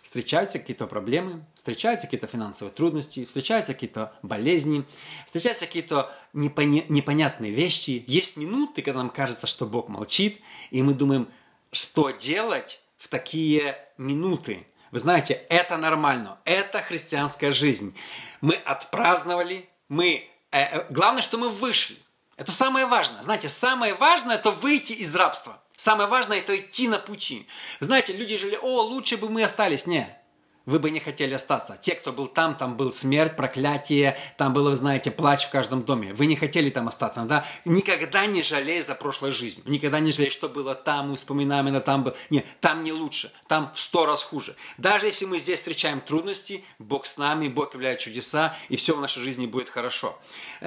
встречаются 0.03 0.60
какие-то 0.60 0.88
проблемы, 0.88 1.46
встречаются 1.69 2.07
какие-то 2.07 2.27
финансовые 2.27 2.73
трудности, 2.73 3.25
встречаются 3.25 3.73
какие-то 3.73 4.13
болезни, 4.23 4.85
встречаются 5.25 5.67
какие-то 5.67 6.11
непоня- 6.33 6.85
непонятные 6.89 7.51
вещи. 7.51 8.03
Есть 8.07 8.38
минуты, 8.38 8.81
когда 8.81 8.99
нам 8.99 9.09
кажется, 9.11 9.45
что 9.45 9.67
Бог 9.67 9.88
молчит, 9.88 10.41
и 10.71 10.81
мы 10.81 10.93
думаем, 10.93 11.27
что 11.71 12.09
делать 12.09 12.81
в 12.97 13.07
такие 13.07 13.77
минуты. 13.97 14.65
Вы 14.91 14.97
знаете, 14.97 15.45
это 15.49 15.77
нормально, 15.77 16.39
это 16.43 16.81
христианская 16.81 17.51
жизнь. 17.51 17.95
Мы 18.41 18.55
отпраздновали, 18.55 19.69
мы... 19.88 20.27
Э, 20.51 20.79
э, 20.79 20.85
главное, 20.89 21.21
что 21.21 21.38
мы 21.38 21.49
вышли. 21.49 21.97
Это 22.35 22.51
самое 22.51 22.88
важное. 22.88 23.21
Знаете, 23.21 23.47
самое 23.47 23.93
важное– 23.93 24.35
это 24.38 24.49
выйти 24.49 24.93
из 24.93 25.15
рабства. 25.15 25.61
Самое 25.75 26.09
важное– 26.09 26.38
это 26.39 26.57
идти 26.57 26.88
на 26.88 26.97
пути. 26.97 27.47
Знаете, 27.79 28.13
люди 28.13 28.38
жили, 28.38 28.57
о, 28.59 28.81
лучше 28.81 29.17
бы 29.17 29.29
мы 29.29 29.43
остались. 29.43 29.85
Не, 29.85 30.17
вы 30.65 30.79
бы 30.79 30.91
не 30.91 30.99
хотели 30.99 31.33
остаться. 31.33 31.77
Те, 31.81 31.95
кто 31.95 32.13
был 32.13 32.27
там, 32.27 32.55
там 32.55 32.77
был 32.77 32.91
смерть, 32.91 33.35
проклятие, 33.35 34.17
там 34.37 34.53
было, 34.53 34.69
вы 34.69 34.75
знаете, 34.75 35.09
плач 35.09 35.45
в 35.45 35.51
каждом 35.51 35.83
доме. 35.83 36.13
Вы 36.13 36.27
не 36.27 36.35
хотели 36.35 36.69
там 36.69 36.87
остаться, 36.87 37.21
да? 37.23 37.45
Никогда 37.65 38.25
не 38.25 38.43
жалей 38.43 38.81
за 38.81 38.95
прошлой 38.95 39.31
жизнью. 39.31 39.63
Никогда 39.65 39.99
не 39.99 40.11
жалей, 40.11 40.29
что 40.29 40.47
было 40.47 40.75
там, 40.75 41.09
мы 41.09 41.15
вспоминаем, 41.15 41.67
это 41.67 41.81
там 41.81 42.03
было. 42.03 42.15
Нет, 42.29 42.45
там 42.59 42.83
не 42.83 42.93
лучше, 42.93 43.31
там 43.47 43.71
в 43.73 43.79
сто 43.79 44.05
раз 44.05 44.23
хуже. 44.23 44.55
Даже 44.77 45.07
если 45.07 45.25
мы 45.25 45.39
здесь 45.39 45.59
встречаем 45.59 46.01
трудности, 46.01 46.63
Бог 46.77 47.05
с 47.05 47.17
нами, 47.17 47.47
Бог 47.47 47.73
являет 47.73 47.99
чудеса, 47.99 48.55
и 48.69 48.75
все 48.75 48.95
в 48.95 49.01
нашей 49.01 49.23
жизни 49.23 49.47
будет 49.47 49.69
хорошо. 49.69 50.17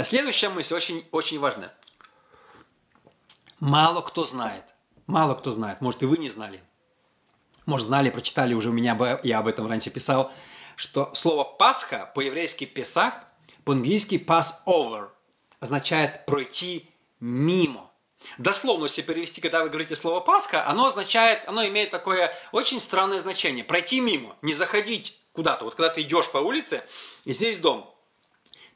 Следующая 0.02 0.48
мысль 0.48 0.74
очень, 0.74 1.04
очень 1.12 1.38
важная. 1.38 1.72
Мало 3.60 4.00
кто 4.00 4.26
знает, 4.26 4.64
мало 5.06 5.34
кто 5.34 5.52
знает, 5.52 5.80
может 5.80 6.02
и 6.02 6.06
вы 6.06 6.18
не 6.18 6.28
знали– 6.28 6.60
может, 7.66 7.86
знали, 7.86 8.10
прочитали 8.10 8.54
уже 8.54 8.70
у 8.70 8.72
меня, 8.72 9.20
я 9.22 9.38
об 9.38 9.46
этом 9.46 9.68
раньше 9.68 9.90
писал, 9.90 10.32
что 10.76 11.10
слово 11.14 11.44
«пасха» 11.44 12.10
по-еврейски 12.14 12.64
«песах», 12.64 13.24
по-английски 13.64 14.16
«passover» 14.16 15.08
означает 15.60 16.26
«пройти 16.26 16.90
мимо». 17.20 17.90
Дословно, 18.38 18.84
если 18.84 19.02
перевести, 19.02 19.40
когда 19.40 19.62
вы 19.62 19.68
говорите 19.68 19.96
слово 19.96 20.20
«пасха», 20.20 20.66
оно 20.66 20.86
означает, 20.86 21.42
оно 21.46 21.66
имеет 21.66 21.90
такое 21.90 22.34
очень 22.52 22.80
странное 22.80 23.18
значение. 23.18 23.64
Пройти 23.64 24.00
мимо, 24.00 24.36
не 24.42 24.52
заходить 24.52 25.18
куда-то. 25.32 25.64
Вот 25.64 25.74
когда 25.74 25.90
ты 25.90 26.02
идешь 26.02 26.30
по 26.30 26.38
улице, 26.38 26.82
и 27.24 27.32
здесь 27.32 27.58
дом, 27.58 27.92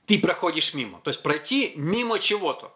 ты 0.07 0.19
проходишь 0.19 0.75
мимо. 0.75 1.01
То 1.01 1.11
есть 1.11 1.23
пройти 1.23 1.73
мимо 1.77 2.19
чего-то. 2.19 2.73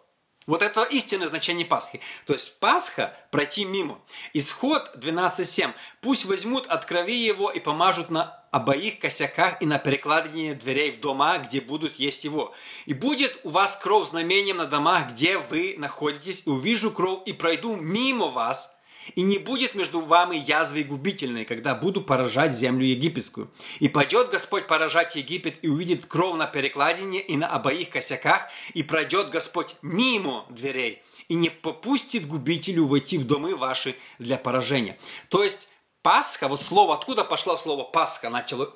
Вот 0.47 0.63
это 0.63 0.83
истинное 0.83 1.27
значение 1.27 1.65
Пасхи. 1.65 2.01
То 2.25 2.33
есть 2.33 2.59
Пасха– 2.59 3.15
пройти 3.31 3.63
мимо. 3.63 4.01
Исход 4.33 4.91
12.7. 4.95 5.71
«Пусть 6.01 6.25
возьмут 6.25 6.65
от 6.65 6.85
крови 6.85 7.15
его 7.15 7.51
и 7.51 7.59
помажут 7.59 8.09
на 8.09 8.41
обоих 8.51 8.99
косяках 8.99 9.61
и 9.61 9.65
на 9.65 9.77
перекладине 9.77 10.55
дверей 10.55 10.91
в 10.91 10.99
дома, 10.99 11.37
где 11.37 11.61
будут 11.61 11.99
есть 11.99 12.23
его. 12.23 12.53
И 12.85 12.93
будет 12.93 13.39
у 13.43 13.49
вас 13.49 13.77
кровь 13.77 14.09
знамением 14.09 14.57
на 14.57 14.65
домах, 14.65 15.11
где 15.11 15.37
вы 15.37 15.75
находитесь, 15.77 16.45
и 16.45 16.49
увижу 16.49 16.91
кровь 16.91 17.21
и 17.27 17.33
пройду 17.33 17.75
мимо 17.75 18.27
вас, 18.27 18.80
и 19.15 19.21
не 19.21 19.37
будет 19.37 19.75
между 19.75 20.01
вами 20.01 20.35
язвы 20.35 20.83
губительной, 20.83 21.45
когда 21.45 21.75
буду 21.75 22.01
поражать 22.01 22.53
землю 22.55 22.85
египетскую. 22.85 23.49
И 23.79 23.89
пойдет 23.89 24.29
Господь 24.29 24.67
поражать 24.67 25.15
Египет, 25.15 25.57
и 25.61 25.67
увидит 25.67 26.05
кровь 26.05 26.37
на 26.37 26.47
перекладине 26.47 27.21
и 27.21 27.37
на 27.37 27.47
обоих 27.47 27.89
косяках, 27.89 28.47
и 28.73 28.83
пройдет 28.83 29.29
Господь 29.29 29.75
мимо 29.81 30.45
дверей, 30.49 31.01
и 31.27 31.33
не 31.33 31.49
попустит 31.49 32.27
губителю 32.27 32.87
войти 32.87 33.17
в 33.17 33.25
домы 33.25 33.55
ваши 33.55 33.95
для 34.19 34.37
поражения. 34.37 34.97
То 35.29 35.43
есть 35.43 35.69
Пасха, 36.01 36.47
вот 36.47 36.61
слово, 36.61 36.95
откуда 36.95 37.23
пошло 37.23 37.57
слово 37.57 37.83
Пасха, 37.83 38.29
начало 38.29 38.73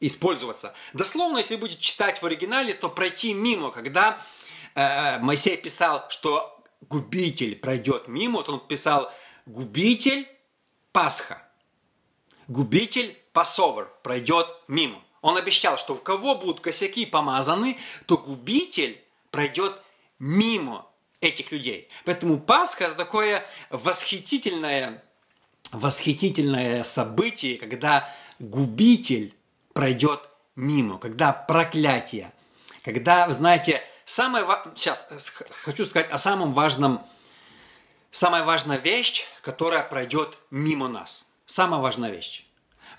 использоваться. 0.00 0.74
Дословно, 0.92 1.38
если 1.38 1.56
будете 1.56 1.80
читать 1.80 2.20
в 2.20 2.26
оригинале, 2.26 2.74
то 2.74 2.88
пройти 2.90 3.32
мимо, 3.32 3.70
когда 3.70 4.20
э, 4.74 5.18
Моисей 5.18 5.56
писал, 5.56 6.04
что 6.10 6.60
губитель 6.82 7.56
пройдет 7.56 8.08
мимо, 8.08 8.38
вот 8.38 8.48
он 8.48 8.60
писал 8.60 9.10
губитель 9.46 10.28
Пасха, 10.92 11.42
губитель 12.48 13.16
Пасовер 13.32 13.88
пройдет 14.02 14.46
мимо. 14.68 15.02
Он 15.22 15.36
обещал, 15.36 15.78
что 15.78 15.94
у 15.94 15.98
кого 15.98 16.36
будут 16.36 16.60
косяки 16.60 17.06
помазаны, 17.06 17.78
то 18.06 18.16
губитель 18.16 19.00
пройдет 19.30 19.80
мимо 20.18 20.86
этих 21.20 21.52
людей. 21.52 21.88
Поэтому 22.04 22.38
Пасха 22.38 22.84
это 22.84 22.94
такое 22.94 23.44
восхитительное, 23.70 25.02
восхитительное 25.72 26.82
событие, 26.84 27.58
когда 27.58 28.12
губитель 28.38 29.34
пройдет 29.72 30.20
мимо, 30.54 30.98
когда 30.98 31.32
проклятие, 31.32 32.32
когда, 32.82 33.30
знаете, 33.32 33.82
самое, 34.04 34.46
сейчас 34.76 35.10
хочу 35.64 35.84
сказать 35.84 36.10
о 36.10 36.18
самом 36.18 36.54
важном 36.54 37.04
самая 38.10 38.44
важная 38.44 38.78
вещь, 38.78 39.24
которая 39.42 39.82
пройдет 39.82 40.38
мимо 40.50 40.88
нас. 40.88 41.34
Самая 41.46 41.80
важная 41.80 42.10
вещь. 42.10 42.44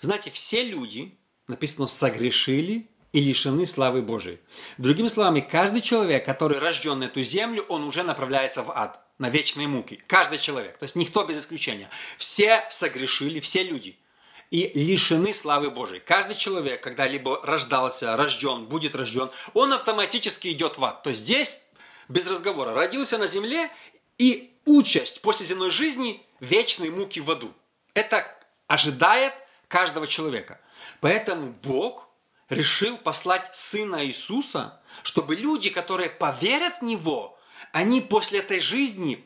Знаете, 0.01 0.31
все 0.31 0.63
люди, 0.63 1.17
написано, 1.47 1.87
согрешили 1.87 2.89
и 3.13 3.19
лишены 3.19 3.65
славы 3.65 4.01
Божией. 4.01 4.39
Другими 4.77 5.07
словами, 5.07 5.41
каждый 5.41 5.81
человек, 5.81 6.25
который 6.25 6.59
рожден 6.59 6.99
на 6.99 7.05
эту 7.05 7.23
землю, 7.23 7.65
он 7.69 7.83
уже 7.83 8.03
направляется 8.03 8.63
в 8.63 8.71
ад, 8.71 8.99
на 9.17 9.29
вечные 9.29 9.67
муки. 9.67 10.01
Каждый 10.07 10.37
человек, 10.37 10.77
то 10.77 10.83
есть 10.83 10.95
никто 10.95 11.23
без 11.23 11.39
исключения. 11.39 11.89
Все 12.17 12.63
согрешили, 12.69 13.39
все 13.39 13.63
люди– 13.63 13.97
и 14.51 14.71
лишены 14.75 15.33
славы 15.33 15.69
Божией. 15.71 15.99
Каждый 15.99 16.35
человек, 16.35 16.81
когда 16.81 17.07
либо 17.07 17.39
рождался, 17.43 18.15
рожден, 18.15 18.65
будет 18.65 18.95
рожден, 18.95 19.29
он 19.53 19.73
автоматически 19.73 20.49
идет 20.49 20.77
в 20.77 20.85
ад. 20.85 21.03
То 21.03 21.09
есть 21.09 21.21
здесь 21.21 21.65
без 22.07 22.29
разговора. 22.29 22.73
Родился 22.73 23.17
на 23.17 23.27
земле 23.27 23.69
и 24.17 24.56
участь 24.67 25.21
после 25.21 25.45
земной 25.45 25.71
жизни– 25.71 26.24
вечной 26.39 26.89
муки 26.89 27.19
в 27.19 27.29
аду. 27.31 27.51
Это 27.93 28.25
ожидает 28.67 29.33
каждого 29.67 30.07
человека. 30.07 30.59
Поэтому 31.01 31.53
Бог 31.63 32.07
решил 32.50 32.97
послать 32.97 33.55
Сына 33.55 34.05
Иисуса, 34.05 34.79
чтобы 35.03 35.36
люди, 35.36 35.69
которые 35.69 36.09
поверят 36.09 36.79
в 36.79 36.83
Него, 36.83 37.38
они 37.71 38.01
после 38.01 38.39
этой 38.39 38.59
жизни 38.59 39.24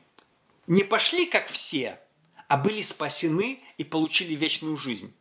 не 0.68 0.84
пошли 0.84 1.26
как 1.26 1.48
все, 1.48 2.00
а 2.48 2.58
были 2.58 2.82
спасены 2.82 3.62
и 3.78 3.84
получили 3.84 4.34
вечную 4.36 4.78
жизнь. 4.78 5.16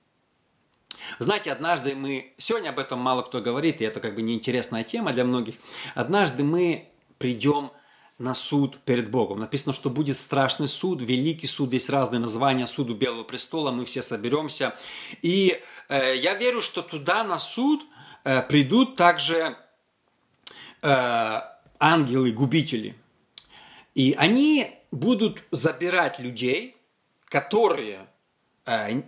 Знаете, 1.18 1.50
однажды 1.50 1.94
мы, 1.94 2.34
сегодня 2.36 2.70
об 2.70 2.78
этом 2.78 2.98
мало 2.98 3.22
кто 3.22 3.40
говорит, 3.40 3.80
и 3.80 3.84
это 3.84 4.00
как 4.00 4.14
бы 4.14 4.22
неинтересная 4.22 4.84
тема 4.84 5.12
для 5.12 5.24
многих, 5.24 5.56
однажды 5.94 6.44
мы 6.44 6.88
придем 7.18 7.72
на 8.20 8.34
суд 8.34 8.78
перед 8.84 9.10
Богом. 9.10 9.40
Написано, 9.40 9.72
что 9.72 9.88
будет 9.88 10.16
страшный 10.18 10.68
суд, 10.68 11.00
великий 11.00 11.46
суд, 11.46 11.72
есть 11.72 11.88
разные 11.88 12.20
названия 12.20 12.66
суду 12.66 12.94
Белого 12.94 13.24
престола, 13.24 13.70
мы 13.70 13.86
все 13.86 14.02
соберемся. 14.02 14.74
И 15.22 15.58
э, 15.88 16.16
я 16.16 16.34
верю, 16.34 16.60
что 16.60 16.82
туда 16.82 17.24
на 17.24 17.38
суд 17.38 17.82
э, 18.24 18.42
придут 18.42 18.96
также 18.96 19.56
э, 20.82 21.40
ангелы-губители. 21.78 22.94
И 23.94 24.14
они 24.18 24.78
будут 24.90 25.42
забирать 25.50 26.20
людей, 26.20 26.76
которые, 27.24 28.06
э, 28.66 29.00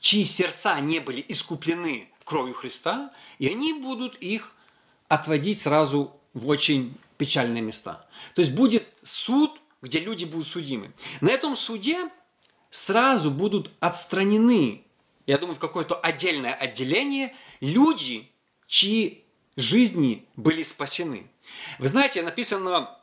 чьи 0.00 0.24
сердца 0.24 0.80
не 0.80 1.00
были 1.00 1.22
искуплены 1.28 2.08
кровью 2.24 2.54
Христа, 2.54 3.12
и 3.38 3.48
они 3.48 3.74
будут 3.74 4.16
их 4.16 4.54
отводить 5.08 5.58
сразу 5.58 6.16
в 6.32 6.48
очень 6.48 6.96
печальные 7.20 7.60
места. 7.60 8.06
То 8.34 8.40
есть 8.40 8.54
будет 8.54 8.88
суд, 9.02 9.60
где 9.82 10.00
люди 10.00 10.24
будут 10.24 10.48
судимы. 10.48 10.92
На 11.20 11.28
этом 11.28 11.54
суде 11.54 12.08
сразу 12.70 13.30
будут 13.30 13.70
отстранены, 13.78 14.86
я 15.26 15.36
думаю, 15.36 15.56
в 15.56 15.58
какое-то 15.58 15.96
отдельное 15.96 16.54
отделение 16.54 17.36
люди, 17.60 18.32
чьи 18.66 19.22
жизни 19.56 20.26
были 20.36 20.62
спасены. 20.62 21.30
Вы 21.78 21.88
знаете, 21.88 22.22
написано 22.22 22.96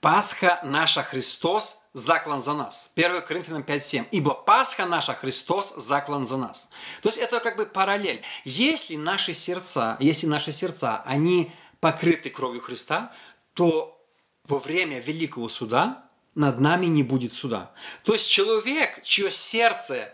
«Пасха 0.00 0.60
наша 0.62 1.02
Христос 1.02 1.80
заклан 1.94 2.40
за 2.40 2.54
нас». 2.54 2.92
1 2.94 3.22
Коринфянам 3.22 3.62
5.7. 3.62 4.06
«Ибо 4.12 4.34
Пасха 4.34 4.86
наша 4.86 5.14
Христос 5.14 5.74
заклан 5.74 6.28
за 6.28 6.36
нас». 6.36 6.70
То 7.02 7.08
есть 7.08 7.18
это 7.18 7.40
как 7.40 7.56
бы 7.56 7.66
параллель. 7.66 8.22
Если 8.44 8.94
наши 8.94 9.34
сердца, 9.34 9.96
если 9.98 10.28
наши 10.28 10.52
сердца, 10.52 11.02
они 11.04 11.50
покрыты 11.80 12.30
кровью 12.30 12.60
Христа, 12.60 13.12
то 13.54 14.00
во 14.44 14.58
время 14.58 15.00
Великого 15.00 15.48
Суда 15.48 16.08
над 16.34 16.60
нами 16.60 16.86
не 16.86 17.02
будет 17.02 17.32
суда. 17.32 17.72
То 18.04 18.14
есть 18.14 18.28
человек, 18.28 19.02
чье 19.04 19.30
сердце 19.30 20.12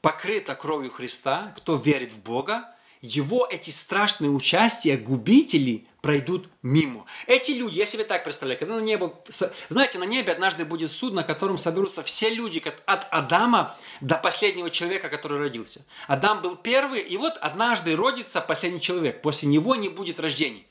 покрыто 0.00 0.54
кровью 0.54 0.90
Христа, 0.90 1.52
кто 1.56 1.76
верит 1.76 2.12
в 2.12 2.22
Бога, 2.22 2.72
его 3.02 3.46
эти 3.50 3.70
страшные 3.70 4.30
участия, 4.30 4.96
губители, 4.96 5.86
пройдут 6.00 6.48
мимо. 6.62 7.04
Эти 7.26 7.50
люди, 7.50 7.78
я 7.78 7.86
себе 7.86 8.04
так 8.04 8.24
представляю, 8.24 8.58
когда 8.58 8.76
на 8.76 8.80
небо, 8.80 9.20
знаете, 9.68 9.98
на 9.98 10.04
небе 10.04 10.32
однажды 10.32 10.64
будет 10.64 10.90
суд, 10.90 11.12
на 11.12 11.24
котором 11.24 11.58
соберутся 11.58 12.02
все 12.04 12.30
люди 12.30 12.62
от 12.86 13.06
Адама 13.10 13.76
до 14.00 14.14
последнего 14.16 14.70
человека, 14.70 15.08
который 15.08 15.38
родился. 15.38 15.84
Адам 16.06 16.42
был 16.42 16.56
первый, 16.56 17.00
и 17.00 17.16
вот 17.16 17.36
однажды 17.38 17.96
родится 17.96 18.40
последний 18.40 18.80
человек. 18.80 19.20
После 19.20 19.48
него 19.48 19.74
не 19.74 19.88
будет 19.88 20.20
рождений. 20.20 20.66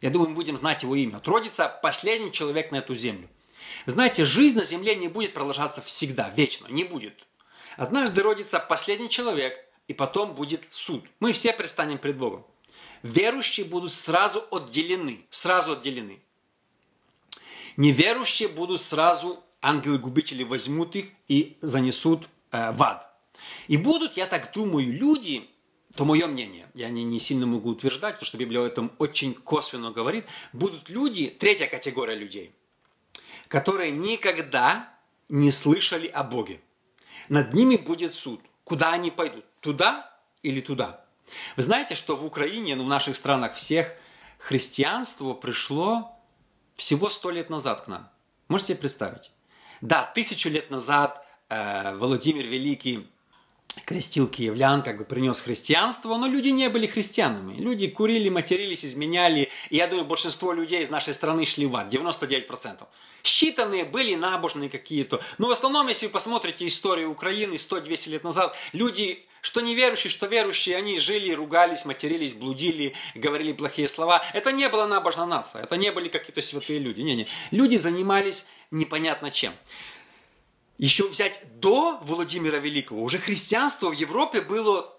Я 0.00 0.10
думаю, 0.10 0.30
мы 0.30 0.34
будем 0.34 0.56
знать 0.56 0.82
его 0.82 0.94
имя. 0.94 1.18
Тродится 1.18 1.68
последний 1.82 2.32
человек 2.32 2.70
на 2.70 2.76
эту 2.76 2.94
землю. 2.94 3.28
Знаете, 3.86 4.24
жизнь 4.24 4.56
на 4.56 4.64
земле 4.64 4.94
не 4.96 5.08
будет 5.08 5.34
продолжаться 5.34 5.80
всегда, 5.82 6.30
вечно, 6.30 6.66
не 6.68 6.84
будет. 6.84 7.26
Однажды 7.76 8.22
родится 8.22 8.58
последний 8.60 9.10
человек, 9.10 9.58
и 9.88 9.94
потом 9.94 10.34
будет 10.34 10.62
суд. 10.70 11.04
Мы 11.20 11.32
все 11.32 11.52
предстанем 11.52 11.98
пред 11.98 12.16
Богом. 12.16 12.46
верующие 13.02 13.66
будут 13.66 13.92
сразу 13.92 14.42
отделены, 14.50 15.20
сразу 15.28 15.72
отделены. 15.72 16.20
Неверующие 17.76 18.48
будут 18.48 18.80
сразу, 18.80 19.42
ангелы-губители 19.60 20.44
возьмут 20.44 20.96
их 20.96 21.06
и 21.28 21.58
занесут 21.60 22.28
э, 22.50 22.72
в 22.72 22.82
ад. 22.82 23.10
И 23.68 23.76
будут, 23.76 24.16
я 24.16 24.26
так 24.26 24.52
думаю, 24.52 24.90
люди, 24.90 25.48
то 25.94 26.04
мое 26.04 26.26
мнение, 26.26 26.66
я 26.74 26.88
не, 26.88 27.04
не 27.04 27.20
сильно 27.20 27.46
могу 27.46 27.70
утверждать, 27.70 28.14
потому 28.14 28.26
что 28.26 28.36
Библия 28.36 28.60
об 28.60 28.66
этом 28.66 28.92
очень 28.98 29.34
косвенно 29.34 29.92
говорит, 29.92 30.26
будут 30.52 30.88
люди, 30.88 31.28
третья 31.28 31.66
категория 31.66 32.16
людей, 32.16 32.52
которые 33.48 33.92
никогда 33.92 34.92
не 35.28 35.52
слышали 35.52 36.08
о 36.08 36.24
Боге. 36.24 36.60
Над 37.28 37.54
ними 37.54 37.76
будет 37.76 38.12
суд. 38.12 38.40
Куда 38.64 38.92
они 38.92 39.10
пойдут? 39.10 39.44
Туда 39.60 40.10
или 40.42 40.60
туда? 40.60 41.04
Вы 41.56 41.62
знаете, 41.62 41.94
что 41.94 42.16
в 42.16 42.24
Украине, 42.24 42.74
ну 42.76 42.84
в 42.84 42.88
наших 42.88 43.16
странах 43.16 43.54
всех, 43.54 43.96
христианство 44.38 45.32
пришло 45.32 46.18
всего 46.76 47.08
сто 47.08 47.30
лет 47.30 47.50
назад 47.50 47.82
к 47.82 47.88
нам. 47.88 48.10
Можете 48.48 48.74
себе 48.74 48.80
представить? 48.80 49.30
Да, 49.80 50.10
тысячу 50.14 50.50
лет 50.50 50.70
назад 50.70 51.24
э, 51.48 51.96
Владимир 51.96 52.46
Великий 52.46 53.08
крестил 53.84 54.28
киевлян, 54.28 54.82
как 54.82 54.98
бы 54.98 55.04
принес 55.04 55.40
христианство, 55.40 56.16
но 56.16 56.26
люди 56.26 56.48
не 56.48 56.68
были 56.68 56.86
христианами. 56.86 57.56
Люди 57.56 57.88
курили, 57.88 58.28
матерились, 58.28 58.84
изменяли. 58.84 59.50
И 59.70 59.76
я 59.76 59.86
думаю, 59.86 60.06
большинство 60.06 60.52
людей 60.52 60.82
из 60.82 60.90
нашей 60.90 61.14
страны 61.14 61.44
шли 61.44 61.66
в 61.66 61.76
ад, 61.76 61.92
99%. 61.92 62.86
Считанные 63.22 63.84
были 63.84 64.14
набожные 64.14 64.68
какие-то. 64.68 65.20
Но 65.38 65.48
в 65.48 65.50
основном, 65.50 65.88
если 65.88 66.06
вы 66.06 66.12
посмотрите 66.12 66.66
историю 66.66 67.10
Украины 67.10 67.54
100-200 67.54 68.10
лет 68.10 68.24
назад, 68.24 68.56
люди 68.72 69.24
что 69.44 69.60
неверующие, 69.60 70.10
что 70.10 70.26
верующие, 70.26 70.74
они 70.74 70.98
жили, 70.98 71.30
ругались, 71.34 71.84
матерились, 71.84 72.32
блудили, 72.32 72.94
говорили 73.14 73.52
плохие 73.52 73.88
слова. 73.88 74.24
Это 74.32 74.52
не 74.52 74.66
была 74.70 74.86
набожная 74.86 75.26
нация, 75.26 75.64
это 75.64 75.76
не 75.76 75.92
были 75.92 76.08
какие-то 76.08 76.40
святые 76.40 76.78
люди. 76.78 77.02
Не-не. 77.02 77.28
Люди 77.50 77.76
занимались 77.76 78.48
непонятно 78.70 79.30
чем. 79.30 79.52
Еще 80.78 81.08
взять 81.08 81.40
до 81.60 81.98
Владимира 82.02 82.58
Великого, 82.58 83.02
уже 83.02 83.18
христианство 83.18 83.90
в 83.90 83.92
Европе 83.92 84.40
было 84.40 84.92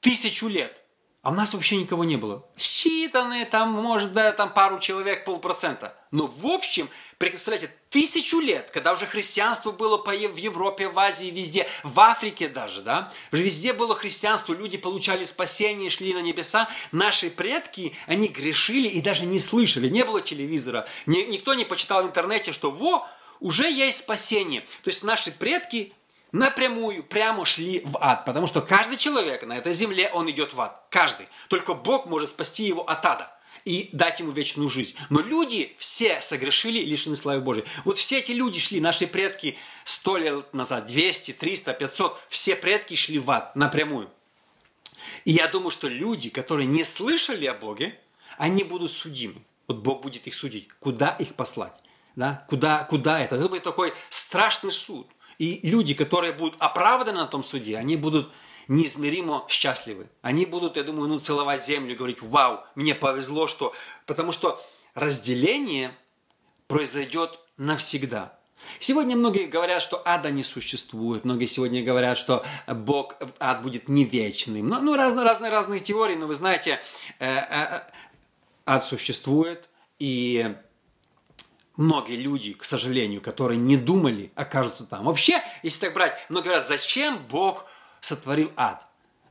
тысячу 0.00 0.48
лет. 0.48 0.82
А 1.22 1.30
у 1.30 1.34
нас 1.34 1.54
вообще 1.54 1.76
никого 1.76 2.02
не 2.02 2.16
было. 2.16 2.44
Считанные 2.56 3.44
там, 3.44 3.70
может, 3.70 4.12
да, 4.12 4.32
там 4.32 4.52
пару 4.52 4.80
человек, 4.80 5.24
полпроцента. 5.24 5.96
Но 6.10 6.26
в 6.26 6.46
общем, 6.48 6.88
представляете, 7.18 7.72
тысячу 7.90 8.40
лет, 8.40 8.70
когда 8.72 8.92
уже 8.92 9.06
христианство 9.06 9.70
было 9.70 9.96
в 9.96 10.36
Европе, 10.36 10.88
в 10.88 10.98
Азии, 10.98 11.28
везде, 11.28 11.68
в 11.84 12.00
Африке 12.00 12.48
даже, 12.48 12.82
да, 12.82 13.12
везде 13.30 13.72
было 13.72 13.94
христианство, 13.94 14.52
люди 14.52 14.76
получали 14.76 15.22
спасение, 15.22 15.90
шли 15.90 16.12
на 16.12 16.22
небеса. 16.22 16.68
Наши 16.90 17.30
предки, 17.30 17.94
они 18.08 18.26
грешили 18.26 18.88
и 18.88 19.00
даже 19.00 19.24
не 19.24 19.38
слышали, 19.38 19.88
не 19.88 20.04
было 20.04 20.20
телевизора, 20.20 20.88
никто 21.06 21.54
не 21.54 21.64
почитал 21.64 22.02
в 22.02 22.06
интернете, 22.06 22.52
что 22.52 22.72
во, 22.72 23.08
уже 23.42 23.70
есть 23.70 23.98
спасение. 23.98 24.62
То 24.82 24.90
есть 24.90 25.02
наши 25.02 25.30
предки 25.32 25.92
напрямую, 26.30 27.02
прямо 27.04 27.44
шли 27.44 27.82
в 27.84 27.98
ад. 28.00 28.24
Потому 28.24 28.46
что 28.46 28.62
каждый 28.62 28.96
человек 28.96 29.42
на 29.42 29.58
этой 29.58 29.72
земле, 29.74 30.10
он 30.12 30.30
идет 30.30 30.54
в 30.54 30.60
ад. 30.60 30.86
Каждый. 30.90 31.28
Только 31.48 31.74
Бог 31.74 32.06
может 32.06 32.30
спасти 32.30 32.64
его 32.64 32.88
от 32.88 33.04
ада 33.04 33.36
и 33.64 33.90
дать 33.92 34.20
ему 34.20 34.32
вечную 34.32 34.68
жизнь. 34.68 34.96
Но 35.10 35.20
люди 35.20 35.74
все 35.78 36.20
согрешили 36.20 36.80
лишены 36.80 37.16
славы 37.16 37.40
Божьей. 37.40 37.64
Вот 37.84 37.98
все 37.98 38.18
эти 38.18 38.32
люди 38.32 38.58
шли, 38.58 38.80
наши 38.80 39.06
предки 39.06 39.58
100 39.84 40.16
лет 40.16 40.54
назад, 40.54 40.86
200, 40.86 41.32
300, 41.32 41.74
500, 41.74 42.20
все 42.28 42.56
предки 42.56 42.94
шли 42.94 43.18
в 43.18 43.30
ад 43.30 43.54
напрямую. 43.54 44.08
И 45.24 45.32
я 45.32 45.48
думаю, 45.48 45.70
что 45.70 45.88
люди, 45.88 46.30
которые 46.30 46.66
не 46.66 46.82
слышали 46.82 47.46
о 47.46 47.54
Боге, 47.54 48.00
они 48.38 48.64
будут 48.64 48.92
судимы. 48.92 49.42
Вот 49.68 49.78
Бог 49.78 50.02
будет 50.02 50.26
их 50.26 50.34
судить. 50.34 50.68
Куда 50.80 51.10
их 51.10 51.34
послать? 51.34 51.81
Да? 52.16 52.44
Куда, 52.48 52.84
куда 52.84 53.20
это? 53.20 53.36
Это 53.36 53.48
будет 53.48 53.62
такой 53.62 53.92
страшный 54.08 54.72
суд. 54.72 55.06
И 55.38 55.60
люди, 55.62 55.94
которые 55.94 56.32
будут 56.32 56.54
оправданы 56.58 57.18
на 57.18 57.26
том 57.26 57.42
суде, 57.42 57.76
они 57.76 57.96
будут 57.96 58.30
неизмеримо 58.68 59.44
счастливы. 59.48 60.08
Они 60.20 60.46
будут, 60.46 60.76
я 60.76 60.84
думаю, 60.84 61.08
ну, 61.08 61.18
целовать 61.18 61.64
землю 61.64 61.96
говорить, 61.96 62.22
вау, 62.22 62.60
мне 62.74 62.94
повезло, 62.94 63.46
что... 63.46 63.74
Потому 64.06 64.32
что 64.32 64.62
разделение 64.94 65.94
произойдет 66.68 67.40
навсегда. 67.56 68.38
Сегодня 68.78 69.16
многие 69.16 69.46
говорят, 69.46 69.82
что 69.82 70.00
ада 70.04 70.30
не 70.30 70.44
существует. 70.44 71.24
Многие 71.24 71.46
сегодня 71.46 71.82
говорят, 71.82 72.16
что 72.16 72.44
Бог, 72.66 73.16
ад 73.40 73.62
будет 73.62 73.88
не 73.88 74.04
вечным. 74.04 74.68
Ну, 74.68 74.80
ну 74.80 74.96
разные, 74.96 75.24
разные, 75.24 75.50
разные 75.50 75.80
теории, 75.80 76.14
но 76.14 76.26
вы 76.26 76.34
знаете, 76.34 76.80
э, 77.18 77.28
э, 77.28 77.80
ад 78.66 78.84
существует, 78.84 79.68
и 79.98 80.54
многие 81.76 82.16
люди, 82.16 82.52
к 82.52 82.64
сожалению, 82.64 83.20
которые 83.20 83.58
не 83.58 83.76
думали, 83.76 84.32
окажутся 84.34 84.84
там. 84.84 85.04
Вообще, 85.04 85.42
если 85.62 85.86
так 85.86 85.94
брать, 85.94 86.18
многие 86.28 86.46
говорят, 86.46 86.68
зачем 86.68 87.18
Бог 87.28 87.66
сотворил 88.00 88.52
ад? 88.56 88.86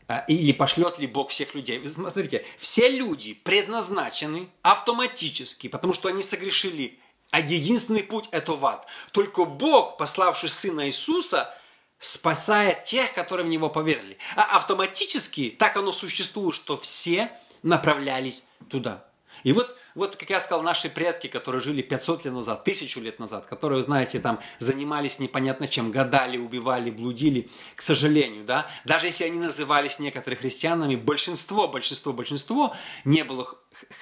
А, 0.08 0.26
или 0.28 0.52
пошлет 0.52 1.00
ли 1.00 1.08
Бог 1.08 1.30
всех 1.30 1.56
людей? 1.56 1.86
Смотрите, 1.88 2.46
все 2.58 2.90
люди 2.90 3.34
предназначены 3.34 4.50
автоматически, 4.62 5.68
потому 5.68 5.94
что 5.94 6.10
они 6.10 6.22
согрешили. 6.22 7.00
А 7.32 7.40
единственный 7.40 8.04
путь– 8.04 8.26
это 8.32 8.54
в 8.54 8.66
ад. 8.66 8.86
Только 9.14 9.46
Бог, 9.46 9.96
пославший 9.98 10.50
Сына 10.50 10.88
Иисуса, 10.88 11.56
спасает 11.98 12.84
тех, 12.84 13.14
которые 13.14 13.46
в 13.46 13.50
Него 13.50 13.70
поверили. 13.70 14.18
А 14.36 14.58
автоматически 14.58 15.56
так 15.58 15.78
оно 15.78 15.94
существует, 15.94 16.56
что 16.56 16.78
все 16.78 17.32
направлялись 17.64 18.48
туда. 18.70 19.06
И 19.44 19.54
вот 19.54 19.78
вот, 19.96 20.16
как 20.16 20.30
я 20.30 20.40
сказал, 20.40 20.64
наши 20.64 20.90
предки, 20.90 21.28
которые 21.28 21.62
жили 21.62 21.82
500 21.82 22.26
лет 22.26 22.34
назад, 22.34 22.64
тысячу 22.64 23.00
лет 23.00 23.20
назад, 23.20 23.46
которые, 23.46 23.82
знаете, 23.82 24.20
там 24.20 24.40
занимались 24.60 25.20
непонятно 25.20 25.68
чем, 25.68 25.92
гадали, 25.92 26.38
убивали, 26.38 26.90
блудили, 26.90 27.50
к 27.76 27.82
сожалению, 27.82 28.46
да, 28.46 28.68
даже 28.86 29.08
если 29.08 29.26
они 29.26 29.40
назывались 29.40 30.00
некоторые 30.00 30.38
христианами, 30.38 30.96
большинство, 30.96 31.68
большинство, 31.68 32.14
большинство 32.14 32.76
не 33.06 33.24
было 33.24 33.48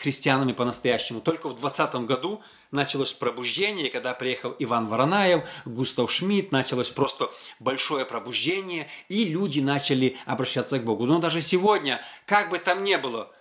христианами 0.01 0.53
по-настоящему. 0.53 1.21
Только 1.21 1.47
в 1.47 1.55
20 1.55 1.95
году 2.05 2.41
началось 2.71 3.13
пробуждение, 3.13 3.89
когда 3.89 4.13
приехал 4.13 4.55
Иван 4.59 4.87
Воронаев, 4.87 5.47
Густав 5.65 6.11
Шмидт, 6.11 6.51
началось 6.51 6.89
просто 6.89 7.31
большое 7.59 8.05
пробуждение, 8.05 8.87
и 9.07 9.25
люди 9.25 9.59
начали 9.59 10.17
обращаться 10.25 10.79
к 10.79 10.83
Богу. 10.83 11.05
Но 11.05 11.19
даже 11.19 11.41
сегодня, 11.41 12.01
как 12.25 12.49
бы 12.49 12.57
там 12.59 12.83
ни 12.83 12.95
было, 12.95 13.31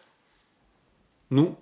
ну, 1.31 1.59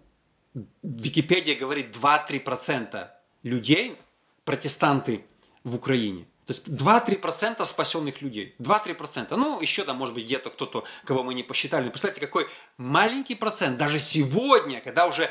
Википедия 0.82 1.54
говорит 1.54 1.96
2-3% 1.96 3.08
людей, 3.42 3.96
протестанты 4.44 5.24
в 5.64 5.74
Украине. 5.74 6.26
То 6.46 6.52
есть 6.52 6.68
2-3% 6.68 7.64
спасенных 7.64 8.22
людей. 8.22 8.54
2-3%. 8.60 9.34
Ну, 9.34 9.60
еще 9.60 9.82
там, 9.82 9.96
может 9.96 10.14
быть, 10.14 10.24
где-то 10.26 10.50
кто-то, 10.50 10.84
кого 11.04 11.24
мы 11.24 11.34
не 11.34 11.42
посчитали. 11.42 11.86
Но 11.86 11.90
представьте, 11.90 12.20
какой 12.20 12.46
маленький 12.78 13.34
процент. 13.34 13.78
Даже 13.78 13.98
сегодня, 13.98 14.80
когда 14.80 15.08
уже 15.08 15.28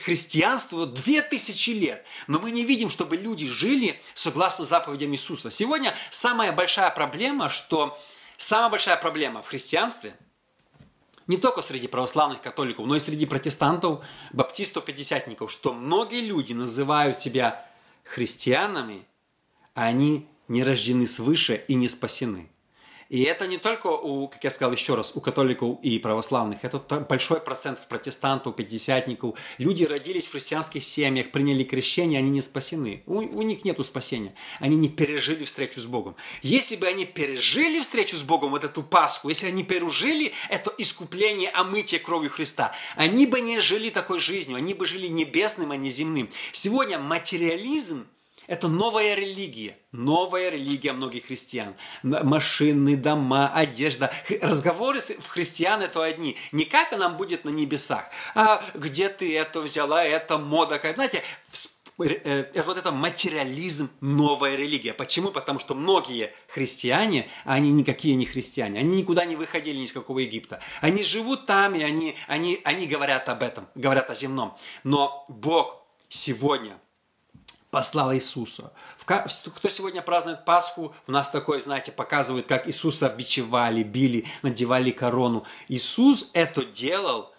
христианство 0.00 0.86
2000 0.86 1.70
лет. 1.70 2.04
Но 2.28 2.38
мы 2.38 2.50
не 2.50 2.64
видим, 2.64 2.88
чтобы 2.88 3.18
люди 3.18 3.46
жили 3.46 4.00
согласно 4.14 4.64
заповедям 4.64 5.12
Иисуса. 5.12 5.50
Сегодня 5.50 5.94
самая 6.08 6.50
большая 6.52 6.90
проблема, 6.90 7.50
что 7.50 7.98
самая 8.38 8.70
большая 8.70 8.96
проблема 8.96 9.42
в 9.42 9.48
христианстве– 9.48 10.16
не 11.26 11.36
только 11.36 11.62
среди 11.62 11.88
православных 11.88 12.40
католиков, 12.40 12.86
но 12.86 12.96
и 12.96 13.00
среди 13.00 13.26
протестантов, 13.26 14.04
баптистов, 14.32 14.84
пятидесятников, 14.84 15.50
что 15.50 15.72
многие 15.72 16.20
люди 16.20 16.52
называют 16.52 17.18
себя 17.18 17.66
христианами, 18.02 19.06
а 19.74 19.84
они 19.84 20.28
не 20.48 20.62
рождены 20.62 21.06
свыше 21.06 21.64
и 21.68 21.74
не 21.74 21.88
спасены. 21.88 22.50
И 23.08 23.22
это 23.22 23.46
не 23.46 23.58
только 23.58 23.88
у, 23.88 24.28
как 24.28 24.42
я 24.44 24.50
сказал 24.50 24.72
еще 24.72 24.94
раз, 24.94 25.12
у 25.14 25.20
католиков 25.20 25.78
и 25.82 25.98
православных, 25.98 26.64
это 26.64 26.78
большой 26.78 27.40
процент 27.40 27.78
протестантов, 27.88 28.56
пятидесятников. 28.56 29.38
Люди 29.58 29.84
родились 29.84 30.26
в 30.26 30.32
христианских 30.32 30.82
семьях, 30.84 31.30
приняли 31.30 31.64
крещение, 31.64 32.18
они 32.18 32.30
не 32.30 32.40
спасены. 32.40 33.02
У, 33.06 33.18
у 33.18 33.42
них 33.42 33.64
нет 33.64 33.78
спасения. 33.84 34.34
Они 34.60 34.76
не 34.76 34.88
пережили 34.88 35.44
встречу 35.44 35.80
с 35.80 35.86
Богом. 35.86 36.16
Если 36.42 36.76
бы 36.76 36.86
они 36.86 37.04
пережили 37.04 37.80
встречу 37.80 38.16
с 38.16 38.22
Богом, 38.22 38.50
вот 38.50 38.64
эту 38.64 38.82
Пасху, 38.82 39.28
если 39.28 39.48
они 39.48 39.62
пережили 39.62 40.32
это 40.48 40.72
искупление, 40.78 41.50
омытие 41.50 42.00
кровью 42.00 42.30
Христа, 42.30 42.72
они 42.96 43.26
бы 43.26 43.40
не 43.40 43.60
жили 43.60 43.90
такой 43.90 44.18
жизнью, 44.18 44.56
они 44.56 44.74
бы 44.74 44.86
жили 44.86 45.08
небесным, 45.08 45.70
а 45.72 45.76
не 45.76 45.90
земным. 45.90 46.30
Сегодня 46.52 46.98
материализм 46.98 48.06
это 48.46 48.68
новая 48.68 49.14
религия, 49.14 49.78
новая 49.92 50.50
религия 50.50 50.92
многих 50.92 51.26
христиан. 51.26 51.74
Машины, 52.02 52.96
дома, 52.96 53.52
одежда. 53.54 54.12
Разговоры 54.40 55.00
в 55.00 55.28
христиан 55.28 55.82
это 55.82 56.02
одни. 56.02 56.36
Не 56.52 56.64
как 56.64 56.92
нам 56.92 57.16
будет 57.16 57.44
на 57.44 57.50
небесах, 57.50 58.04
а 58.34 58.62
где 58.74 59.08
ты 59.08 59.36
это 59.36 59.60
взяла, 59.60 60.04
это 60.04 60.38
мода. 60.38 60.80
Знаете, 60.94 61.22
э, 61.98 62.62
вот 62.66 62.76
это 62.76 62.92
материализм, 62.92 63.90
новая 64.00 64.56
религия. 64.56 64.92
Почему? 64.92 65.30
Потому 65.30 65.58
что 65.58 65.74
многие 65.74 66.34
христиане, 66.48 67.30
они 67.44 67.70
никакие 67.70 68.14
не 68.14 68.26
христиане, 68.26 68.80
они 68.80 68.96
никуда 68.96 69.24
не 69.24 69.36
выходили 69.36 69.78
ни 69.78 69.84
из 69.84 69.92
какого 69.92 70.18
Египта. 70.18 70.60
Они 70.80 71.02
живут 71.02 71.46
там, 71.46 71.74
и 71.74 71.82
они, 71.82 72.16
они, 72.26 72.60
они 72.64 72.86
говорят 72.86 73.28
об 73.28 73.42
этом, 73.42 73.68
говорят 73.74 74.10
о 74.10 74.14
земном. 74.14 74.56
Но 74.82 75.24
Бог 75.28 75.82
сегодня 76.08 76.78
послал 77.74 78.14
Иисуса. 78.14 78.72
Кто 79.04 79.68
сегодня 79.68 80.00
празднует 80.00 80.44
Пасху, 80.44 80.94
у 81.08 81.10
нас 81.10 81.28
такое, 81.28 81.58
знаете, 81.58 81.90
показывают, 81.90 82.46
как 82.46 82.68
Иисуса 82.68 83.08
бичевали, 83.08 83.82
били, 83.82 84.26
надевали 84.42 84.92
корону. 84.92 85.44
Иисус 85.66 86.30
это 86.34 86.64
делал, 86.64 87.34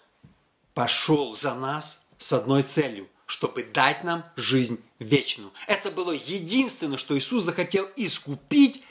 пошел 0.74 1.34
за 1.34 1.54
нас 1.54 2.10
с 2.18 2.34
одной 2.34 2.64
целью, 2.64 3.08
чтобы 3.24 3.62
дать 3.62 4.04
нам 4.04 4.26
жизнь 4.36 4.84
вечную. 4.98 5.50
Это 5.66 5.90
было 5.90 6.12
единственное, 6.12 6.98
что 6.98 7.16
Иисус 7.16 7.42
захотел 7.42 7.88
искупить 7.96 8.84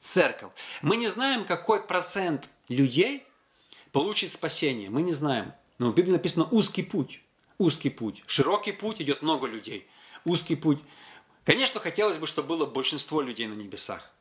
церковь. 0.00 0.52
Мы 0.80 0.96
не 0.96 1.08
знаем, 1.08 1.44
какой 1.44 1.82
процент 1.82 2.48
людей 2.68 3.26
получит 3.92 4.32
спасение. 4.32 4.88
Мы 4.88 5.02
не 5.02 5.12
знаем. 5.12 5.52
Но 5.76 5.90
в 5.90 5.94
Библии 5.94 6.12
написано 6.12 6.48
узкий 6.50 6.82
путь. 6.82 7.20
Узкий 7.58 7.90
путь. 7.90 8.24
Широкий 8.26 8.72
путь 8.72 9.02
идет 9.02 9.20
много 9.20 9.46
людей 9.46 9.86
узкий 10.26 10.56
путь. 10.56 10.82
Конечно, 11.44 11.80
хотелось 11.80 12.18
бы, 12.18 12.26
чтобы 12.26 12.48
было 12.48 12.66
большинство 12.66 13.20
людей 13.20 13.46
на 13.46 13.54
небесах. 13.54 14.12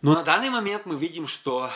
Но 0.00 0.14
на 0.14 0.22
данный 0.22 0.48
момент 0.48 0.86
мы 0.86 0.96
видим, 0.96 1.26
что 1.26 1.70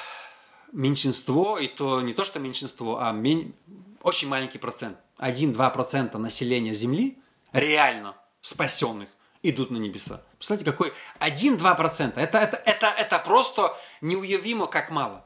меньшинство, 0.73 1.59
и 1.59 1.67
то 1.67 2.01
не 2.01 2.15
то, 2.15 2.25
что 2.25 2.38
меньшинство, 2.38 3.01
а 3.01 3.12
мень... 3.12 3.55
очень 4.01 4.29
маленький 4.29 4.59
процент, 4.59 4.97
1-2% 5.19 6.17
населения 6.19 6.73
Земли 6.73 7.19
реально 7.53 8.17
спасенных 8.41 9.09
идут 9.43 9.71
на 9.71 9.77
небеса. 9.77 10.23
Представляете, 10.38 10.71
какой 10.71 10.93
1-2%. 11.19 12.12
Это, 12.17 12.38
это, 12.38 12.57
это, 12.57 12.87
это 12.87 13.19
просто 13.19 13.77
неуявимо, 14.01 14.67
как 14.67 14.91
мало. 14.91 15.25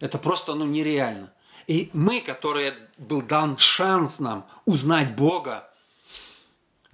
Это 0.00 0.18
просто 0.18 0.54
ну, 0.54 0.64
нереально. 0.64 1.32
И 1.66 1.90
мы, 1.92 2.20
которые 2.20 2.74
был 2.98 3.22
дан 3.22 3.56
шанс 3.58 4.18
нам 4.18 4.46
узнать 4.64 5.14
Бога, 5.14 5.70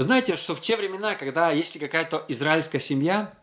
вы 0.01 0.05
знаете, 0.05 0.37
что 0.37 0.57
в 0.57 0.63
те 0.63 0.79
времена, 0.79 1.15
когда 1.15 1.51
если 1.51 1.79
какая-то 1.79 2.25
израильская 2.29 2.81
семья 2.81 3.35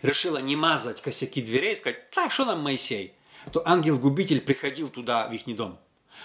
решила 0.00 0.38
не 0.38 0.56
мазать 0.56 1.02
косяки 1.02 1.42
дверей 1.42 1.72
и 1.72 1.74
сказать, 1.74 2.10
так, 2.12 2.32
что 2.32 2.46
нам 2.46 2.62
Моисей, 2.62 3.12
то 3.52 3.62
ангел-губитель 3.68 4.40
приходил 4.40 4.88
туда, 4.88 5.28
в 5.28 5.32
их 5.34 5.54
дом. 5.54 5.78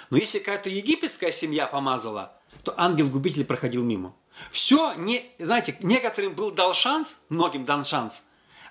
Но 0.09 0.15
если 0.15 0.39
какая-то 0.39 0.69
египетская 0.69 1.31
семья 1.31 1.67
помазала, 1.67 2.39
то 2.63 2.73
ангел-губитель 2.77 3.43
проходил 3.43 3.83
мимо. 3.83 4.15
Все, 4.51 4.93
не, 4.93 5.29
знаете, 5.37 5.75
некоторым 5.81 6.33
был 6.33 6.51
дал 6.51 6.73
шанс, 6.73 7.25
многим 7.27 7.65
дан 7.65 7.83
шанс, 7.83 8.23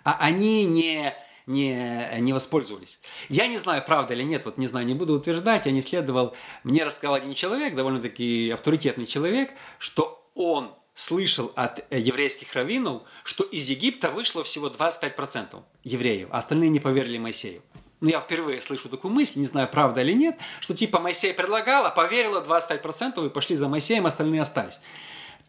а 0.02 0.16
они 0.18 0.64
не, 0.64 1.14
не, 1.44 2.08
не 2.20 2.32
воспользовались. 2.32 3.00
Я 3.28 3.48
не 3.48 3.58
знаю, 3.58 3.84
правда 3.86 4.14
или 4.14 4.22
нет, 4.22 4.46
вот 4.46 4.56
не 4.56 4.66
знаю, 4.66 4.86
не 4.86 4.94
буду 4.94 5.12
утверждать, 5.12 5.66
я 5.66 5.72
не 5.72 5.82
следовал. 5.82 6.34
Мне 6.64 6.84
рассказал 6.84 7.16
один 7.16 7.34
человек, 7.34 7.74
довольно-таки 7.74 8.48
авторитетный 8.48 9.04
человек, 9.04 9.52
что 9.78 10.19
он 10.40 10.74
слышал 10.94 11.52
от 11.54 11.84
э, 11.90 11.98
еврейских 11.98 12.54
раввинов, 12.54 13.02
что 13.24 13.44
из 13.44 13.68
Египта 13.68 14.10
вышло 14.10 14.42
всего 14.42 14.68
25% 14.68 15.62
евреев, 15.84 16.28
а 16.30 16.38
остальные 16.38 16.70
не 16.70 16.80
поверили 16.80 17.18
Моисею. 17.18 17.62
Ну, 18.00 18.08
я 18.08 18.20
впервые 18.20 18.62
слышу 18.62 18.88
такую 18.88 19.12
мысль, 19.12 19.40
не 19.40 19.44
знаю, 19.44 19.68
правда 19.68 20.00
или 20.00 20.12
нет, 20.12 20.38
что 20.60 20.74
типа 20.74 20.98
Моисей 20.98 21.34
предлагал, 21.34 21.84
а 21.84 21.90
поверило 21.90 22.40
25% 22.42 23.26
и 23.26 23.28
пошли 23.28 23.56
за 23.56 23.68
Моисеем, 23.68 24.06
остальные 24.06 24.40
остались. 24.40 24.80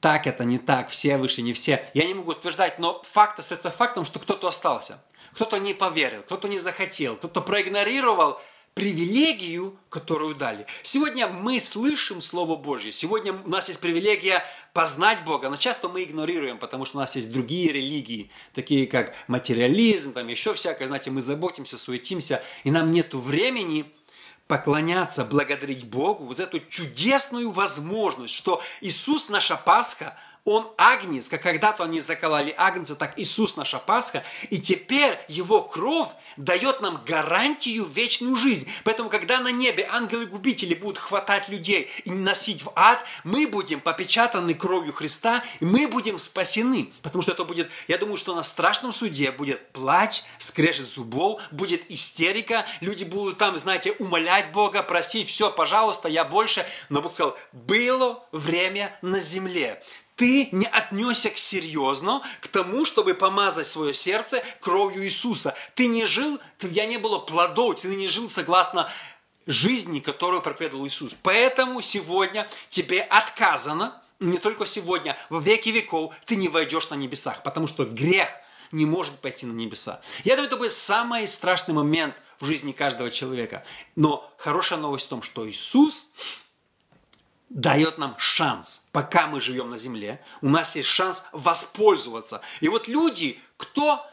Так 0.01 0.27
это 0.27 0.43
не 0.43 0.57
так, 0.57 0.89
все 0.89 1.17
вышли, 1.17 1.41
не 1.41 1.53
все. 1.53 1.85
Я 1.93 2.05
не 2.07 2.13
могу 2.13 2.31
утверждать, 2.31 2.77
но 2.79 3.01
факт 3.03 3.39
остается 3.39 3.71
фактом, 3.71 4.03
что 4.03 4.19
кто-то 4.19 4.49
остался. 4.49 5.01
Кто-то 5.33 5.59
не 5.59 5.73
поверил, 5.73 6.23
кто-то 6.23 6.49
не 6.49 6.57
захотел, 6.57 7.15
кто-то 7.15 7.39
проигнорировал 7.39 8.41
привилегию, 8.73 9.77
которую 9.89 10.35
дали. 10.35 10.65
Сегодня 10.83 11.27
мы 11.27 11.59
слышим 11.59 12.21
Слово 12.21 12.55
Божье. 12.55 12.91
Сегодня 12.91 13.33
у 13.33 13.49
нас 13.49 13.67
есть 13.67 13.81
привилегия 13.81 14.43
познать 14.73 15.23
Бога, 15.25 15.49
но 15.49 15.57
часто 15.57 15.89
мы 15.89 16.03
игнорируем, 16.03 16.57
потому 16.57 16.85
что 16.85 16.97
у 16.97 17.01
нас 17.01 17.15
есть 17.15 17.31
другие 17.31 17.71
религии, 17.71 18.31
такие 18.53 18.87
как 18.87 19.13
материализм, 19.27 20.13
там 20.13 20.27
еще 20.27 20.53
всякое, 20.53 20.87
знаете, 20.87 21.11
мы 21.11 21.21
заботимся, 21.21 21.77
суетимся, 21.77 22.41
и 22.63 22.71
нам 22.71 22.91
нет 22.91 23.13
времени 23.13 23.91
поклоняться, 24.47 25.25
благодарить 25.25 25.85
Богу, 25.85 26.25
вот 26.25 26.39
эту 26.39 26.59
чудесную 26.59 27.51
возможность, 27.51 28.33
что 28.33 28.61
Иисус 28.81 29.29
наша 29.29 29.57
Пасха– 29.57 30.17
он 30.43 30.67
агнец, 30.77 31.29
как 31.29 31.43
когда-то 31.43 31.83
они 31.83 31.99
закололи 31.99 32.53
агнца, 32.57 32.95
так 32.95 33.13
Иисус 33.17 33.57
наша 33.57 33.77
Пасха. 33.77 34.23
И 34.49 34.59
теперь 34.59 35.19
Его 35.27 35.61
кровь 35.61 36.09
дает 36.35 36.81
нам 36.81 37.03
гарантию 37.05 37.85
вечную 37.85 38.35
жизнь. 38.35 38.67
Поэтому, 38.83 39.09
когда 39.09 39.39
на 39.39 39.51
небе 39.51 39.87
ангелы-губители 39.89 40.73
будут 40.73 40.97
хватать 40.97 41.49
людей 41.49 41.91
и 42.05 42.11
носить 42.11 42.63
в 42.63 42.71
ад, 42.75 43.03
мы 43.23 43.47
будем 43.47 43.81
попечатаны 43.81 44.55
кровью 44.55 44.93
Христа, 44.93 45.43
и 45.59 45.65
мы 45.65 45.87
будем 45.87 46.17
спасены. 46.17 46.91
Потому 47.03 47.21
что 47.21 47.33
это 47.33 47.43
будет, 47.43 47.69
я 47.87 47.99
думаю, 47.99 48.17
что 48.17 48.33
на 48.33 48.43
страшном 48.43 48.93
суде 48.93 49.31
будет 49.31 49.71
плач, 49.71 50.23
скрежет 50.39 50.87
зубов, 50.87 51.39
будет 51.51 51.89
истерика, 51.91 52.65
люди 52.79 53.03
будут 53.03 53.37
там, 53.37 53.57
знаете, 53.57 53.91
умолять 53.99 54.51
Бога, 54.51 54.81
просить, 54.81 55.27
все, 55.27 55.51
пожалуйста, 55.51 56.07
я 56.07 56.23
больше. 56.23 56.65
Но 56.89 57.01
Бог 57.01 57.13
сказал, 57.13 57.37
было 57.51 58.25
время 58.31 58.97
на 59.03 59.19
земле 59.19 59.83
ты 60.21 60.49
не 60.51 60.67
отнесся 60.67 61.31
к 61.31 61.37
серьезно 61.39 62.21
к 62.41 62.47
тому, 62.47 62.85
чтобы 62.85 63.15
помазать 63.15 63.65
свое 63.65 63.91
сердце 63.91 64.43
кровью 64.59 65.03
Иисуса. 65.03 65.55
Ты 65.73 65.87
не 65.87 66.05
жил, 66.05 66.39
тебя 66.59 66.85
не 66.85 66.97
было 66.97 67.17
плодов, 67.17 67.81
ты 67.81 67.87
не 67.87 68.05
жил 68.07 68.29
согласно 68.29 68.87
жизни, 69.47 69.99
которую 69.99 70.43
проповедовал 70.43 70.85
Иисус. 70.85 71.15
Поэтому 71.23 71.81
сегодня 71.81 72.47
тебе 72.69 73.01
отказано, 73.01 73.99
не 74.19 74.37
только 74.37 74.67
сегодня, 74.67 75.17
во 75.31 75.39
веки 75.39 75.69
веков 75.69 76.13
ты 76.27 76.35
не 76.35 76.49
войдешь 76.49 76.91
на 76.91 76.95
небесах, 76.95 77.41
потому 77.41 77.65
что 77.65 77.83
грех 77.85 78.29
не 78.71 78.85
может 78.85 79.15
пойти 79.21 79.47
на 79.47 79.53
небеса. 79.53 80.01
Я 80.23 80.35
думаю, 80.35 80.49
это 80.49 80.57
будет 80.57 80.71
самый 80.71 81.27
страшный 81.27 81.73
момент 81.73 82.13
в 82.39 82.45
жизни 82.45 82.73
каждого 82.73 83.09
человека. 83.09 83.65
Но 83.95 84.31
хорошая 84.37 84.77
новость 84.77 85.07
в 85.07 85.09
том, 85.09 85.23
что 85.23 85.49
Иисус 85.49 86.13
дает 87.53 87.97
нам 87.97 88.15
шанс, 88.17 88.87
пока 88.91 89.27
мы 89.27 89.41
живем 89.41 89.69
на 89.69 89.77
земле, 89.77 90.23
у 90.41 90.49
нас 90.49 90.75
есть 90.75 90.87
шанс 90.87 91.23
воспользоваться. 91.33 92.41
И 92.61 92.69
вот 92.69 92.87
люди, 92.87 93.39
кто 93.57 94.05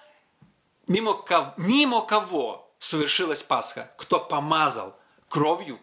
мимо 0.89 1.15
кого, 1.15 1.55
мимо 1.57 2.03
кого 2.03 2.69
совершилась 2.79 3.43
Пасха, 3.43 3.91
кто 3.97 4.19
помазал 4.19 4.99
кровью 5.29 5.79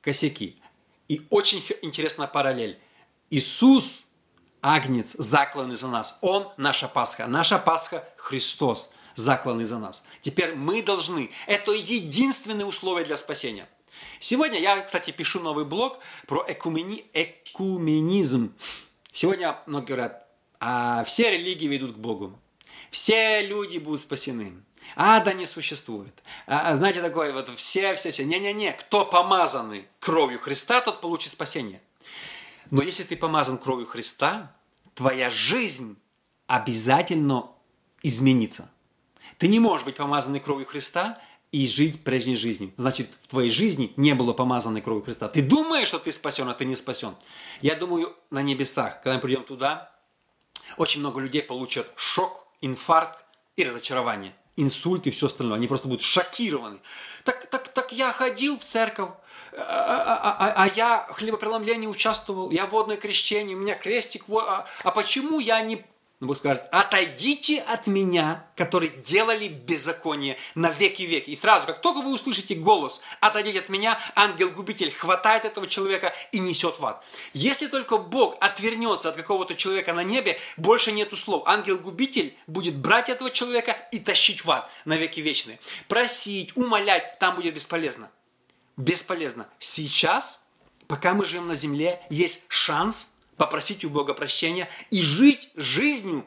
косяки. 0.00 0.60
И 1.08 1.26
очень 1.28 1.62
интересная 1.82 2.26
параллель. 2.26 2.80
Иисус, 3.28 4.00
Агнец, 4.62 5.14
закланный 5.18 5.76
за 5.76 5.88
нас. 5.88 6.18
Он 6.22 6.50
наша 6.56 6.88
Пасха. 6.88 7.26
Наша 7.26 7.58
Пасха– 7.58 8.08
Христос, 8.16 8.90
закланный 9.14 9.66
за 9.66 9.78
нас. 9.78 10.04
Теперь 10.22 10.54
мы 10.54 10.82
должны. 10.82 11.30
Это 11.46 11.72
единственное 11.72 12.64
условие 12.64 13.04
для 13.04 13.18
спасения. 13.18 13.68
Сегодня 14.20 14.60
я, 14.60 14.80
кстати, 14.80 15.10
пишу 15.10 15.40
новый 15.40 15.64
блог 15.64 15.98
про 16.26 16.44
экумени... 16.48 17.04
экуменизм. 17.12 18.54
Сегодня 19.12 19.58
многие 19.66 19.86
говорят, 19.86 20.26
а 20.60 21.04
все 21.04 21.30
религии 21.30 21.66
ведут 21.66 21.92
к 21.92 21.98
Богу. 21.98 22.38
Все 22.90 23.46
люди 23.46 23.78
будут 23.78 24.00
спасены. 24.00 24.54
Ада 24.96 25.32
не 25.32 25.46
существует. 25.46 26.22
А, 26.46 26.70
а 26.70 26.76
знаете, 26.76 27.00
такое 27.00 27.32
вот 27.32 27.48
все, 27.58 27.94
все, 27.94 28.12
все. 28.12 28.24
Не-не-не, 28.24 28.72
кто 28.72 29.04
помазанный 29.04 29.86
кровью 29.98 30.38
Христа, 30.38 30.80
тот 30.80 31.00
получит 31.00 31.32
спасение. 31.32 31.80
Но 32.70 32.82
если 32.82 33.04
ты 33.04 33.16
помазан 33.16 33.58
кровью 33.58 33.86
Христа, 33.86 34.54
твоя 34.94 35.30
жизнь 35.30 35.98
обязательно 36.46 37.50
изменится. 38.02 38.70
Ты 39.38 39.48
не 39.48 39.58
можешь 39.58 39.84
быть 39.84 39.96
помазанный 39.96 40.40
кровью 40.40 40.66
Христа 40.66 41.20
и 41.54 41.68
жить 41.68 42.02
прежней 42.02 42.34
жизнью. 42.34 42.72
Значит, 42.76 43.10
в 43.22 43.28
твоей 43.28 43.48
жизни 43.48 43.92
не 43.96 44.14
было 44.16 44.32
помазанной 44.32 44.80
кровью 44.80 45.04
Христа. 45.04 45.28
Ты 45.28 45.40
думаешь, 45.40 45.86
что 45.86 46.00
ты 46.00 46.10
спасен, 46.10 46.48
а 46.48 46.54
ты 46.54 46.64
не 46.64 46.74
спасен. 46.74 47.14
Я 47.62 47.76
думаю, 47.76 48.12
на 48.30 48.42
небесах, 48.42 49.00
когда 49.02 49.14
мы 49.14 49.20
придем 49.20 49.44
туда, 49.44 49.92
очень 50.78 50.98
много 50.98 51.20
людей 51.20 51.42
получат 51.42 51.88
шок, 51.94 52.48
инфаркт 52.60 53.24
и 53.54 53.62
разочарование. 53.62 54.34
Инсульт 54.56 55.06
и 55.06 55.12
все 55.12 55.26
остальное. 55.26 55.56
Они 55.56 55.68
просто 55.68 55.86
будут 55.86 56.02
шокированы. 56.02 56.80
Так, 57.22 57.48
так, 57.50 57.68
так 57.68 57.92
я 57.92 58.10
ходил 58.10 58.58
в 58.58 58.64
церковь, 58.64 59.10
а, 59.56 59.62
а, 59.62 60.36
а, 60.48 60.64
а 60.64 60.68
я 60.74 61.06
в 61.08 61.12
хлебопреломлении 61.12 61.86
участвовал, 61.86 62.50
я 62.50 62.66
водное 62.66 62.96
крещение, 62.96 63.56
у 63.56 63.60
меня 63.60 63.76
крестик, 63.76 64.24
а, 64.28 64.66
а 64.82 64.90
почему 64.90 65.38
я 65.38 65.60
не 65.60 65.84
но 66.20 66.28
Бог 66.28 66.36
скажет, 66.36 66.62
отойдите 66.70 67.60
от 67.60 67.88
меня, 67.88 68.46
которые 68.56 68.90
делали 68.90 69.48
беззаконие 69.48 70.38
на 70.54 70.70
веки 70.70 71.02
веки. 71.02 71.30
И 71.30 71.34
сразу, 71.34 71.66
как 71.66 71.82
только 71.82 72.02
вы 72.02 72.14
услышите 72.14 72.54
голос, 72.54 73.02
отойдите 73.20 73.58
от 73.58 73.68
меня, 73.68 73.98
ангел-губитель 74.14 74.92
хватает 74.92 75.44
этого 75.44 75.66
человека 75.66 76.14
и 76.30 76.38
несет 76.38 76.78
в 76.78 76.86
ад. 76.86 77.04
Если 77.32 77.66
только 77.66 77.98
Бог 77.98 78.36
отвернется 78.40 79.08
от 79.08 79.16
какого-то 79.16 79.56
человека 79.56 79.92
на 79.92 80.04
небе, 80.04 80.38
больше 80.56 80.92
нету 80.92 81.16
слов. 81.16 81.42
Ангел-губитель 81.46 82.38
будет 82.46 82.76
брать 82.76 83.08
этого 83.08 83.30
человека 83.30 83.76
и 83.90 83.98
тащить 83.98 84.44
в 84.44 84.50
ад 84.52 84.70
на 84.84 84.96
веки 84.96 85.20
вечные. 85.20 85.58
Просить, 85.88 86.56
умолять, 86.56 87.18
там 87.18 87.34
будет 87.34 87.54
бесполезно. 87.54 88.08
Бесполезно. 88.76 89.48
Сейчас, 89.58 90.46
пока 90.86 91.12
мы 91.12 91.24
живем 91.24 91.48
на 91.48 91.56
земле, 91.56 92.00
есть 92.08 92.44
шанс– 92.48 93.10
попросить 93.36 93.84
у 93.84 93.90
Бога 93.90 94.14
прощения 94.14 94.68
и 94.90 95.02
жить 95.02 95.50
жизнью, 95.56 96.24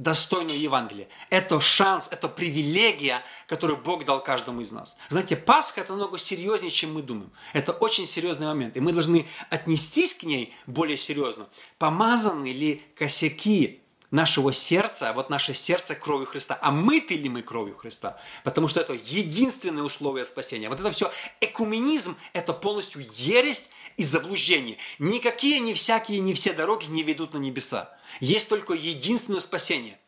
достойную 0.00 0.58
Евангелия. 0.58 1.08
Это 1.28 1.60
шанс, 1.60 2.08
это 2.10 2.28
привилегия, 2.28 3.22
которую 3.46 3.82
Бог 3.82 4.04
дал 4.06 4.22
каждому 4.22 4.62
из 4.62 4.72
нас. 4.72 4.96
Знаете, 5.10 5.36
Пасха– 5.36 5.80
это 5.82 5.92
намного 5.92 6.16
серьезнее, 6.16 6.70
чем 6.70 6.94
мы 6.94 7.02
думаем. 7.02 7.30
Это 7.52 7.72
очень 7.72 8.06
серьезный 8.06 8.46
момент, 8.46 8.76
и 8.76 8.80
мы 8.80 8.92
должны 8.92 9.26
отнестись 9.50 10.14
к 10.14 10.22
ней 10.22 10.54
более 10.66 10.96
серьезно. 10.96 11.48
Помазаны 11.78 12.50
ли 12.50 12.82
косяки 12.96 13.80
нашего 14.10 14.52
сердца, 14.54 15.12
вот 15.12 15.28
наше 15.28 15.52
сердце 15.52 15.94
кровью 15.94 16.26
Христа, 16.26 16.58
а 16.62 16.70
мыты 16.70 17.16
ли 17.16 17.28
мы 17.28 17.42
кровью 17.42 17.76
Христа? 17.76 18.18
Потому 18.42 18.68
что 18.68 18.80
это 18.80 18.94
единственное 18.94 19.82
условие 19.82 20.24
спасения. 20.24 20.70
Вот 20.70 20.80
это 20.80 20.90
все 20.92 21.12
экуменизм, 21.42 22.16
это 22.32 22.54
полностью 22.54 23.04
ересь 23.16 23.70
и 23.96 24.02
заблуждение. 24.02 24.78
Никакие, 24.98 25.60
ни 25.60 25.72
всякие, 25.72 26.20
ни 26.20 26.32
все 26.32 26.52
дороги 26.52 26.86
не 26.86 27.02
ведут 27.02 27.34
на 27.34 27.38
небеса. 27.38 27.96
Есть 28.20 28.48
только 28.48 28.74
единственное 28.74 29.40
спасение 29.40 29.98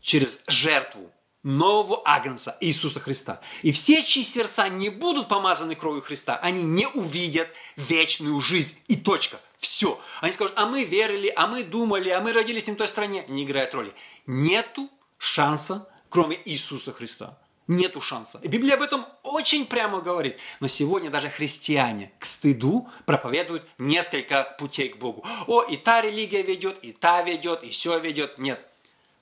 через 0.00 0.42
жертву 0.46 1.10
нового 1.42 2.02
Агнца 2.04 2.56
Иисуса 2.60 3.00
Христа. 3.00 3.40
И 3.62 3.70
все, 3.70 4.02
чьи 4.02 4.24
сердца 4.24 4.68
не 4.68 4.88
будут 4.88 5.28
помазаны 5.28 5.74
кровью 5.74 6.02
Христа, 6.02 6.36
они 6.38 6.62
не 6.62 6.88
увидят 6.88 7.48
вечную 7.76 8.40
жизнь. 8.40 8.78
И 8.88 8.96
точка. 8.96 9.40
Все. 9.58 10.00
Они 10.20 10.32
скажут, 10.32 10.54
а 10.56 10.66
мы 10.66 10.84
верили, 10.84 11.32
а 11.34 11.46
мы 11.46 11.62
думали, 11.62 12.10
а 12.10 12.20
мы 12.20 12.32
родились 12.32 12.66
не 12.66 12.74
в 12.74 12.76
той 12.76 12.88
стране. 12.88 13.24
Не 13.28 13.44
играет 13.44 13.74
роли. 13.74 13.94
Нету 14.26 14.90
шанса, 15.18 15.88
кроме 16.08 16.38
Иисуса 16.44 16.92
Христа. 16.92 17.38
Нету 17.66 18.00
шанса. 18.00 18.38
И 18.42 18.48
Библия 18.48 18.74
об 18.74 18.82
этом 18.82 19.06
очень 19.22 19.64
прямо 19.64 20.00
говорит. 20.00 20.36
Но 20.60 20.68
сегодня 20.68 21.10
даже 21.10 21.30
христиане 21.30 22.12
к 22.18 22.24
стыду 22.26 22.88
проповедуют 23.06 23.64
несколько 23.78 24.54
путей 24.58 24.90
к 24.90 24.98
Богу. 24.98 25.24
О, 25.46 25.62
и 25.62 25.78
та 25.78 26.02
религия 26.02 26.42
ведет, 26.42 26.78
и 26.82 26.92
та 26.92 27.22
ведет, 27.22 27.62
и 27.62 27.70
все 27.70 27.98
ведет. 27.98 28.38
Нет. 28.38 28.60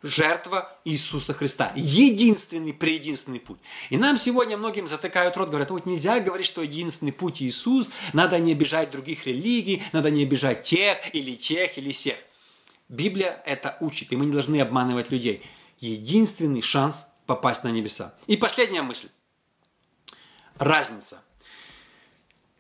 Жертва 0.03 0.77
Иисуса 0.85 1.33
Христа. 1.33 1.73
Единственный, 1.77 2.73
преединственный 2.73 3.39
путь. 3.39 3.59
И 3.91 3.97
нам 3.97 4.17
сегодня 4.17 4.57
многим 4.57 4.89
затыкают 4.89 5.37
рот, 5.37 5.49
говорят, 5.49 5.71
вот 5.71 5.87
нельзя 5.87 6.19
говорить, 6.19 6.47
что 6.47 6.63
единственный 6.63 7.13
путь 7.13 7.41
Иисус, 7.41 7.91
надо 8.13 8.41
не 8.41 8.51
обижать 8.51 8.91
других 8.91 9.27
религий, 9.27 9.85
надо 9.93 10.11
не 10.11 10.25
обижать 10.25 10.63
тех 10.63 11.15
или 11.15 11.37
тех 11.37 11.79
или 11.79 11.93
всех. 11.93 12.17
Библия 12.89 13.41
это 13.47 13.77
учит, 13.81 14.13
и 14.13 14.17
мы 14.17 14.27
не 14.27 14.33
должны 14.33 14.61
обманывать 14.61 15.13
людей. 15.13 15.45
Единственный 15.79 16.63
шанс 16.63 17.12
попасть 17.35 17.65
на 17.65 17.69
небеса. 17.69 18.15
И 18.27 18.37
последняя 18.37 18.83
мысль. 18.83 19.09
Разница. 20.59 21.23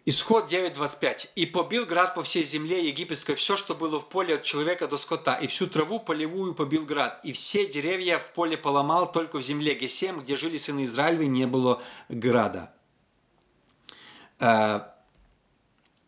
Исход 0.07 0.51
9.25. 0.51 1.29
«И 1.37 1.45
побил 1.45 1.85
град 1.85 2.15
по 2.15 2.23
всей 2.23 2.43
земле 2.43 2.89
египетской 2.89 3.35
все, 3.35 3.59
что 3.59 3.75
было 3.75 4.01
в 4.01 4.09
поле 4.09 4.37
от 4.37 4.43
человека 4.43 4.89
до 4.89 4.97
скота, 4.97 5.35
и 5.35 5.47
всю 5.47 5.67
траву 5.67 6.01
полевую 6.01 6.55
побил 6.55 6.87
град, 6.87 7.21
и 7.23 7.33
все 7.33 7.67
деревья 7.67 8.19
в 8.19 8.33
поле 8.33 8.57
поломал, 8.57 9.13
только 9.13 9.37
в 9.39 9.43
земле 9.43 9.75
Гесем, 9.75 10.21
где 10.23 10.37
жили 10.37 10.57
сыны 10.57 10.85
Израилевы, 10.85 11.27
не 11.27 11.47
было 11.47 11.83
града». 12.09 12.73
Э, 14.41 14.81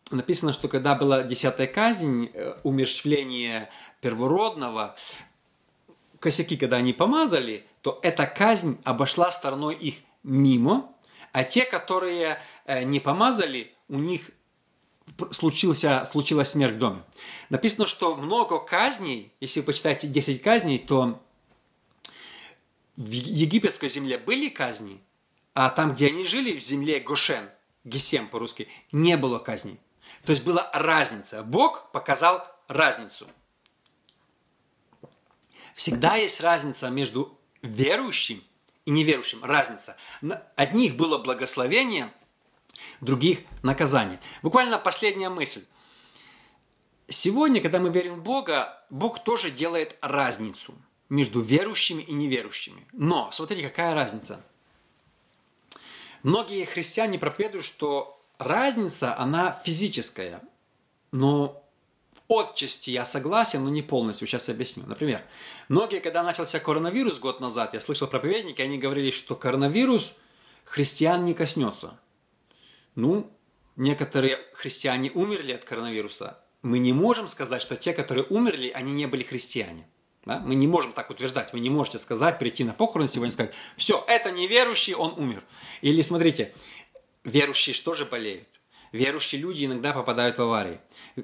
написано, 0.09 0.53
что 0.53 0.67
когда 0.67 0.95
была 0.95 1.21
десятая 1.21 1.67
казнь, 1.67 2.31
э, 2.33 2.55
умерщвление 2.63 3.69
первородного, 4.01 4.95
косяки, 6.25 6.57
когда 6.57 6.77
они 6.77 6.91
помазали, 6.91 7.67
то 7.83 7.99
эта 8.01 8.25
казнь 8.25 8.81
обошла 8.83 9.29
стороной 9.29 9.75
их 9.75 9.97
мимо, 10.23 10.91
а 11.33 11.43
те, 11.43 11.65
которые 11.65 12.41
э, 12.65 12.83
не 12.83 12.99
помазали, 12.99 13.75
у 13.89 13.99
них 13.99 14.31
случился, 15.29 16.03
случилась 16.05 16.49
смерть 16.49 16.73
в 16.73 16.77
доме. 16.79 17.03
Написано, 17.49 17.85
что 17.85 18.15
много 18.15 18.57
казней, 18.57 19.33
если 19.39 19.59
вы 19.59 19.67
почитаете 19.67 20.07
10 20.07 20.41
казней, 20.41 20.79
то 20.79 21.21
в 22.97 23.11
египетской 23.11 23.89
земле 23.89 24.17
были 24.17 24.49
казни, 24.49 24.99
а 25.53 25.69
там, 25.69 25.93
где 25.93 26.07
они 26.07 26.25
жили, 26.25 26.57
в 26.57 26.59
земле 26.59 26.99
Гошен, 26.99 27.51
Гесем 27.83 28.27
по-русски, 28.29 28.67
не 28.91 29.15
было 29.15 29.37
казней. 29.37 29.79
То 30.25 30.31
есть 30.31 30.43
была 30.43 30.71
разница. 30.73 31.43
Бог 31.43 31.91
показал 31.91 32.47
разницу. 32.67 33.27
Всегда 35.75 36.15
есть 36.15 36.39
разница 36.39 36.89
между 36.89 37.37
верующим 37.61 38.41
и 38.85 38.91
неверующим. 38.91 39.43
Разница. 39.43 39.97
Одних 40.55 40.95
было 40.95 41.17
благословение, 41.17 42.13
других 43.01 43.39
наказание. 43.61 44.21
Буквально 44.41 44.79
последняя 44.79 45.29
мысль. 45.29 45.65
Сегодня, 47.09 47.61
когда 47.61 47.79
мы 47.79 47.89
верим 47.89 48.15
в 48.15 48.23
Бога, 48.23 48.81
Бог 48.89 49.21
тоже 49.23 49.51
делает 49.51 49.97
разницу 50.01 50.73
между 51.09 51.41
верующими 51.41 52.01
и 52.03 52.13
неверующими. 52.13 52.87
Но, 52.93 53.29
смотрите, 53.31 53.67
какая 53.67 53.93
разница. 53.93 54.41
Многие 56.23 56.63
христиане 56.63 57.19
проповедуют, 57.19 57.65
что 57.65 58.23
разница, 58.37 59.15
она 59.19 59.51
физическая. 59.51 60.41
Но 61.11 61.64
Отчасти 62.27 62.89
я 62.89 63.05
согласен, 63.05 63.63
но 63.63 63.69
не 63.69 63.83
полностью. 63.83 64.27
Сейчас 64.27 64.49
объясню. 64.49 64.83
Например, 64.87 65.23
многие, 65.69 65.99
когда 65.99 66.23
начался 66.23 66.59
коронавирус 66.59 67.19
год 67.19 67.39
назад, 67.39 67.73
я 67.73 67.79
слышал 67.79 68.07
проповедники, 68.07 68.61
они 68.61 68.79
говорили, 68.79 69.11
что 69.11 69.35
коронавирус 69.35 70.15
христиан 70.63 71.23
не 71.23 71.35
коснется. 71.35 71.99
Ну, 72.95 73.31
некоторые 73.75 74.39
христиане 74.53 75.11
умерли 75.11 75.53
от 75.53 75.65
коронавируса. 75.65 76.39
Мы 76.63 76.79
не 76.79 76.93
можем 76.93 77.27
сказать, 77.27 77.61
что 77.61 77.75
те, 77.75 77.93
которые 77.93 78.25
умерли, 78.25 78.69
они 78.69 78.93
не 78.93 79.05
были 79.05 79.21
христиане. 79.21 79.87
Да? 80.25 80.39
Мы 80.39 80.55
не 80.55 80.65
можем 80.65 80.93
так 80.93 81.11
утверждать. 81.11 81.53
Вы 81.53 81.59
не 81.59 81.69
можете 81.69 81.99
сказать, 81.99 82.39
прийти 82.39 82.63
на 82.63 82.73
похороны 82.73 83.07
сегодня 83.07 83.29
и 83.29 83.33
сказать, 83.33 83.53
все, 83.77 84.03
это 84.07 84.31
неверующий, 84.31 84.95
он 84.95 85.13
умер. 85.17 85.43
Или 85.81 86.01
смотрите, 86.01 86.55
верующие 87.23 87.75
что 87.75 87.93
же 87.93 88.05
болеют? 88.05 88.47
Верующие 88.95 89.41
люди 89.41 89.65
иногда 89.65 89.91
попадают 89.91 90.37
в 90.37 90.41
аварии. 90.41 90.79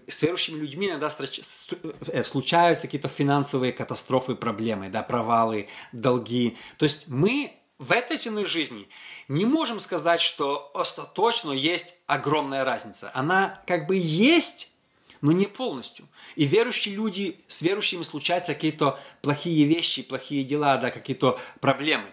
С 0.05 0.21
верующими 0.23 0.60
людьми 0.60 0.89
иногда 0.89 1.07
э, 1.07 2.23
случаются 2.25 2.88
какие-то 2.88 3.07
финансовые 3.07 3.71
катастрофы, 3.71 4.36
проблемы, 4.36 4.89
да, 4.89 5.03
провалы, 5.03 5.69
долги. 5.93 6.57
То 6.77 6.84
есть 6.84 7.07
мы 7.07 7.53
в 7.77 7.93
этой 7.93 8.17
земной 8.17 8.45
жизни 8.45 8.89
не 9.29 9.45
можем 9.45 9.79
сказать, 9.79 10.19
что 10.19 10.69
остаточно 10.73 11.53
есть 11.53 11.95
огромная 12.07 12.65
разница. 12.65 13.10
Она 13.13 13.63
как 13.65 13.88
бы 13.88 13.95
есть, 13.95 14.73
но 15.21 15.31
не 15.31 15.45
полностью. 15.45 16.05
И 16.36 16.43
верующие 16.43 16.95
люди, 16.95 17.39
с 17.47 17.62
верующими 17.62 18.03
случаются 18.03 18.53
какие-то 18.53 18.99
плохие 19.21 19.65
вещи, 19.65 20.03
плохие 20.03 20.43
дела, 20.43 20.75
да, 20.75 20.91
какие-то 20.91 21.39
проблемы. 21.62 22.12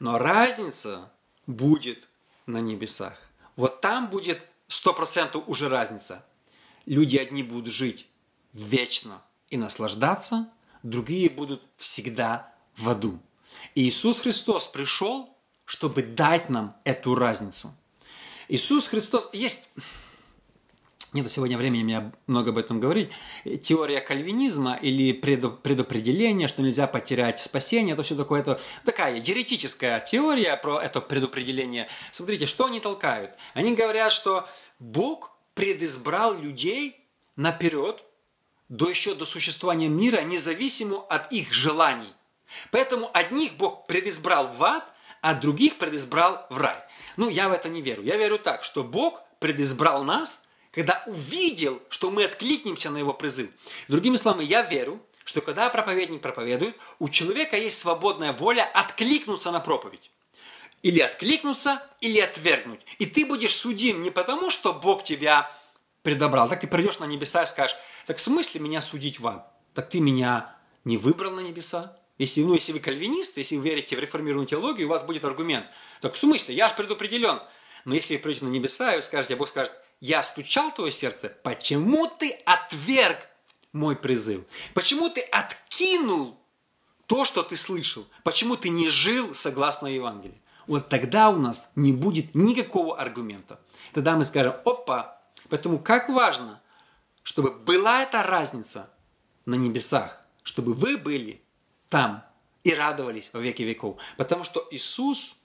Но 0.00 0.18
разница 0.18 1.10
будет 1.46 2.08
на 2.44 2.58
небесах. 2.58 3.18
Вот 3.56 3.80
там 3.80 4.08
будет 4.08 4.42
сто 4.68 4.94
процентов 4.94 5.44
уже 5.46 5.68
разница. 5.68 6.24
Люди 6.86 7.16
одни 7.16 7.42
будут 7.42 7.72
жить 7.72 8.06
вечно 8.52 9.22
и 9.50 9.56
наслаждаться, 9.56 10.48
другие 10.82 11.28
будут 11.28 11.62
всегда 11.76 12.54
в 12.76 12.88
аду. 12.88 13.18
И 13.74 13.88
Иисус 13.88 14.20
Христос 14.20 14.66
пришел, 14.66 15.36
чтобы 15.64 16.02
дать 16.02 16.48
нам 16.48 16.76
эту 16.84 17.14
разницу. 17.14 17.74
Иисус 18.48 18.86
Христос... 18.86 19.28
Есть 19.32 19.70
нет 21.12 21.30
сегодня 21.32 21.56
времени 21.56 21.82
мне 21.82 22.12
много 22.26 22.50
об 22.50 22.58
этом 22.58 22.80
говорить, 22.80 23.10
теория 23.62 24.00
кальвинизма 24.00 24.74
или 24.74 25.12
предопределение, 25.12 26.48
что 26.48 26.62
нельзя 26.62 26.86
потерять 26.86 27.40
спасение, 27.40 27.94
это 27.94 28.02
все 28.02 28.14
такое, 28.14 28.40
это 28.40 28.60
такая 28.84 29.16
еретическая 29.16 30.00
теория 30.00 30.56
про 30.56 30.80
это 30.82 31.00
предопределение. 31.00 31.88
Смотрите, 32.12 32.46
что 32.46 32.66
они 32.66 32.80
толкают? 32.80 33.32
Они 33.54 33.74
говорят, 33.74 34.12
что 34.12 34.46
Бог 34.78 35.32
предизбрал 35.54 36.34
людей 36.34 36.96
наперед, 37.36 38.02
до 38.68 38.88
еще 38.88 39.14
до 39.14 39.24
существования 39.24 39.88
мира, 39.88 40.20
независимо 40.22 40.98
от 41.08 41.32
их 41.32 41.52
желаний. 41.54 42.12
Поэтому 42.70 43.10
одних 43.14 43.56
Бог 43.56 43.86
предизбрал 43.86 44.48
в 44.52 44.62
ад, 44.62 44.84
а 45.22 45.34
других 45.34 45.78
предизбрал 45.78 46.46
в 46.50 46.58
рай. 46.58 46.76
Ну, 47.16 47.28
я 47.28 47.48
в 47.48 47.52
это 47.52 47.68
не 47.68 47.80
верю. 47.82 48.02
Я 48.02 48.16
верю 48.16 48.38
так, 48.38 48.62
что 48.62 48.84
Бог 48.84 49.22
предизбрал 49.40 50.04
нас– 50.04 50.44
когда 50.70 51.02
увидел, 51.06 51.80
что 51.88 52.10
мы 52.10 52.24
откликнемся 52.24 52.90
на 52.90 52.98
его 52.98 53.12
призыв. 53.12 53.50
Другими 53.88 54.16
словами, 54.16 54.44
я 54.44 54.62
верю, 54.62 55.00
что 55.24 55.40
когда 55.40 55.68
проповедник 55.70 56.20
проповедует, 56.20 56.76
у 56.98 57.08
человека 57.08 57.56
есть 57.56 57.78
свободная 57.78 58.32
воля 58.32 58.64
откликнуться 58.72 59.50
на 59.50 59.60
проповедь. 59.60 60.10
Или 60.82 61.00
откликнуться, 61.00 61.82
или 62.00 62.20
отвергнуть. 62.20 62.80
И 62.98 63.06
ты 63.06 63.26
будешь 63.26 63.54
судим 63.54 64.00
не 64.00 64.10
потому, 64.10 64.48
что 64.50 64.72
Бог 64.72 65.04
тебя 65.04 65.50
предобрал. 66.02 66.48
Так 66.48 66.60
ты 66.60 66.66
придешь 66.66 67.00
на 67.00 67.04
небеса 67.04 67.42
и 67.42 67.46
скажешь, 67.46 67.76
так 68.06 68.18
в 68.18 68.20
смысле 68.20 68.60
меня 68.60 68.80
судить 68.80 69.20
вам? 69.20 69.46
Так 69.74 69.90
ты 69.90 70.00
меня 70.00 70.56
не 70.84 70.96
выбрал 70.96 71.32
на 71.32 71.40
небеса? 71.40 71.98
Если, 72.16 72.42
ну, 72.42 72.54
если 72.54 72.72
вы 72.72 72.80
кальвинист, 72.80 73.36
если 73.38 73.56
вы 73.56 73.64
верите 73.64 73.96
в 73.96 74.00
реформированную 74.00 74.46
теологию, 74.46 74.88
у 74.88 74.90
вас 74.90 75.04
будет 75.04 75.24
аргумент. 75.24 75.66
Так 76.00 76.14
в 76.14 76.18
смысле? 76.18 76.54
Я 76.54 76.68
же 76.68 76.74
предопределен. 76.74 77.40
Но 77.84 77.94
если 77.94 78.16
вы 78.16 78.22
придете 78.22 78.44
на 78.44 78.48
небеса 78.48 78.92
и 78.92 78.96
вы 78.96 79.02
скажете, 79.02 79.34
а 79.34 79.36
Бог 79.36 79.48
скажет, 79.48 79.72
я 80.00 80.22
стучал 80.22 80.70
в 80.70 80.74
твое 80.74 80.92
сердце, 80.92 81.36
почему 81.42 82.06
ты 82.06 82.30
отверг 82.44 83.28
мой 83.72 83.96
призыв? 83.96 84.44
Почему 84.74 85.10
ты 85.10 85.20
откинул 85.20 86.38
то, 87.06 87.24
что 87.24 87.42
ты 87.42 87.56
слышал? 87.56 88.06
Почему 88.22 88.56
ты 88.56 88.68
не 88.68 88.88
жил 88.88 89.34
согласно 89.34 89.86
Евангелию? 89.86 90.38
Вот 90.66 90.88
тогда 90.88 91.30
у 91.30 91.38
нас 91.38 91.72
не 91.76 91.92
будет 91.92 92.34
никакого 92.34 92.98
аргумента. 92.98 93.58
Тогда 93.94 94.16
мы 94.16 94.24
скажем, 94.24 94.54
опа, 94.64 95.18
поэтому 95.48 95.78
как 95.78 96.08
важно, 96.10 96.60
чтобы 97.22 97.50
была 97.50 98.02
эта 98.02 98.22
разница 98.22 98.90
на 99.46 99.54
небесах, 99.54 100.22
чтобы 100.42 100.74
вы 100.74 100.98
были 100.98 101.42
там 101.88 102.24
и 102.64 102.74
радовались 102.74 103.32
во 103.32 103.40
веки 103.40 103.62
веков. 103.62 103.98
Потому 104.18 104.44
что 104.44 104.66
Иисус 104.70 105.36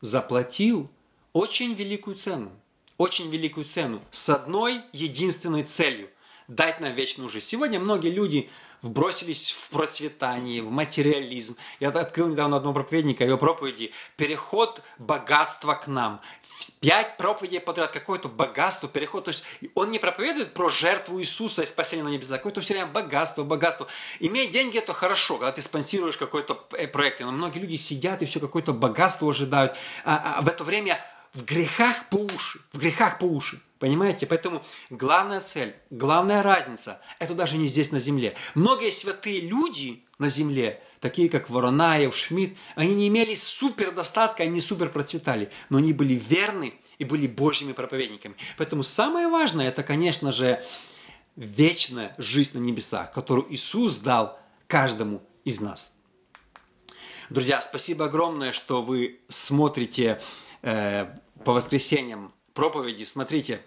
заплатил 0.00 0.90
очень 1.32 1.72
великую 1.72 2.16
цену. 2.16 2.52
Очень 2.98 3.30
великую 3.30 3.66
цену. 3.66 4.00
С 4.10 4.28
одной 4.30 4.82
единственной 4.92 5.64
целью– 5.64 6.08
дать 6.48 6.80
нам 6.80 6.94
вечную 6.94 7.28
жизнь. 7.28 7.46
Сегодня 7.46 7.78
многие 7.78 8.10
люди 8.10 8.48
вбросились 8.80 9.50
в 9.50 9.70
процветание, 9.70 10.62
в 10.62 10.70
материализм. 10.70 11.56
Я 11.80 11.88
открыл 11.88 12.28
недавно 12.28 12.56
одного 12.56 12.74
проповедника, 12.74 13.24
его 13.24 13.36
проповеди 13.36 13.92
«Переход 14.16 14.80
богатства 14.98 15.74
к 15.74 15.88
нам». 15.88 16.20
Пять 16.80 17.18
проповедей 17.18 17.60
подряд, 17.60 17.90
какое-то 17.90 18.28
богатство, 18.28 18.88
переход. 18.88 19.24
То 19.24 19.30
есть 19.30 19.44
он 19.74 19.90
не 19.90 19.98
проповедует 19.98 20.54
про 20.54 20.70
жертву 20.70 21.20
Иисуса 21.20 21.62
и 21.62 21.66
спасение 21.66 22.04
на 22.04 22.08
небесах, 22.08 22.38
какое-то 22.38 22.60
все 22.62 22.74
время 22.74 22.86
богатство, 22.86 23.42
богатство. 23.42 23.88
Иметь 24.20 24.52
деньги– 24.52 24.78
это 24.78 24.94
хорошо, 24.94 25.36
когда 25.36 25.52
ты 25.52 25.60
спонсируешь 25.60 26.16
какой-то 26.16 26.66
э, 26.72 26.86
проект. 26.86 27.20
Но 27.20 27.32
многие 27.32 27.58
люди 27.58 27.76
сидят 27.76 28.22
и 28.22 28.26
все 28.26 28.40
какое-то 28.40 28.72
богатство 28.72 29.28
ожидают. 29.28 29.76
А, 30.04 30.38
а 30.38 30.42
в 30.42 30.48
это 30.48 30.64
время 30.64 31.04
в 31.36 31.44
грехах 31.44 32.08
по 32.08 32.16
уши, 32.16 32.60
в 32.72 32.78
грехах 32.78 33.18
по 33.18 33.26
уши. 33.26 33.60
Понимаете? 33.78 34.26
Поэтому 34.26 34.64
главная 34.88 35.40
цель, 35.40 35.74
главная 35.90 36.42
разница– 36.42 37.00
это 37.18 37.34
даже 37.34 37.58
не 37.58 37.66
здесь 37.66 37.92
на 37.92 37.98
земле. 37.98 38.34
Многие 38.54 38.90
святые 38.90 39.42
люди 39.42 40.02
на 40.18 40.30
земле, 40.30 40.82
такие 40.98 41.28
как 41.28 41.50
Воронаев, 41.50 42.16
Шмидт, 42.16 42.56
они 42.74 42.94
не 42.94 43.08
имели 43.08 43.34
супер 43.34 43.92
достатка, 43.92 44.44
они 44.44 44.60
супер 44.60 44.88
процветали, 44.88 45.50
но 45.68 45.76
они 45.76 45.92
были 45.92 46.14
верны 46.14 46.72
и 46.98 47.04
были 47.04 47.26
Божьими 47.26 47.72
проповедниками. 47.72 48.34
Поэтому 48.56 48.82
самое 48.82 49.28
важное– 49.28 49.68
это, 49.68 49.82
конечно 49.82 50.32
же, 50.32 50.64
вечная 51.36 52.14
жизнь 52.16 52.58
на 52.58 52.62
небесах, 52.62 53.12
которую 53.12 53.52
Иисус 53.52 53.96
дал 53.96 54.40
каждому 54.66 55.22
из 55.44 55.60
нас. 55.60 55.98
Друзья, 57.28 57.60
спасибо 57.60 58.06
огромное, 58.06 58.52
что 58.52 58.80
вы 58.80 59.20
смотрите 59.28 60.18
э, 60.62 61.08
по 61.46 61.52
воскресеньям 61.52 62.34
проповеди. 62.54 63.04
Смотрите, 63.04 63.60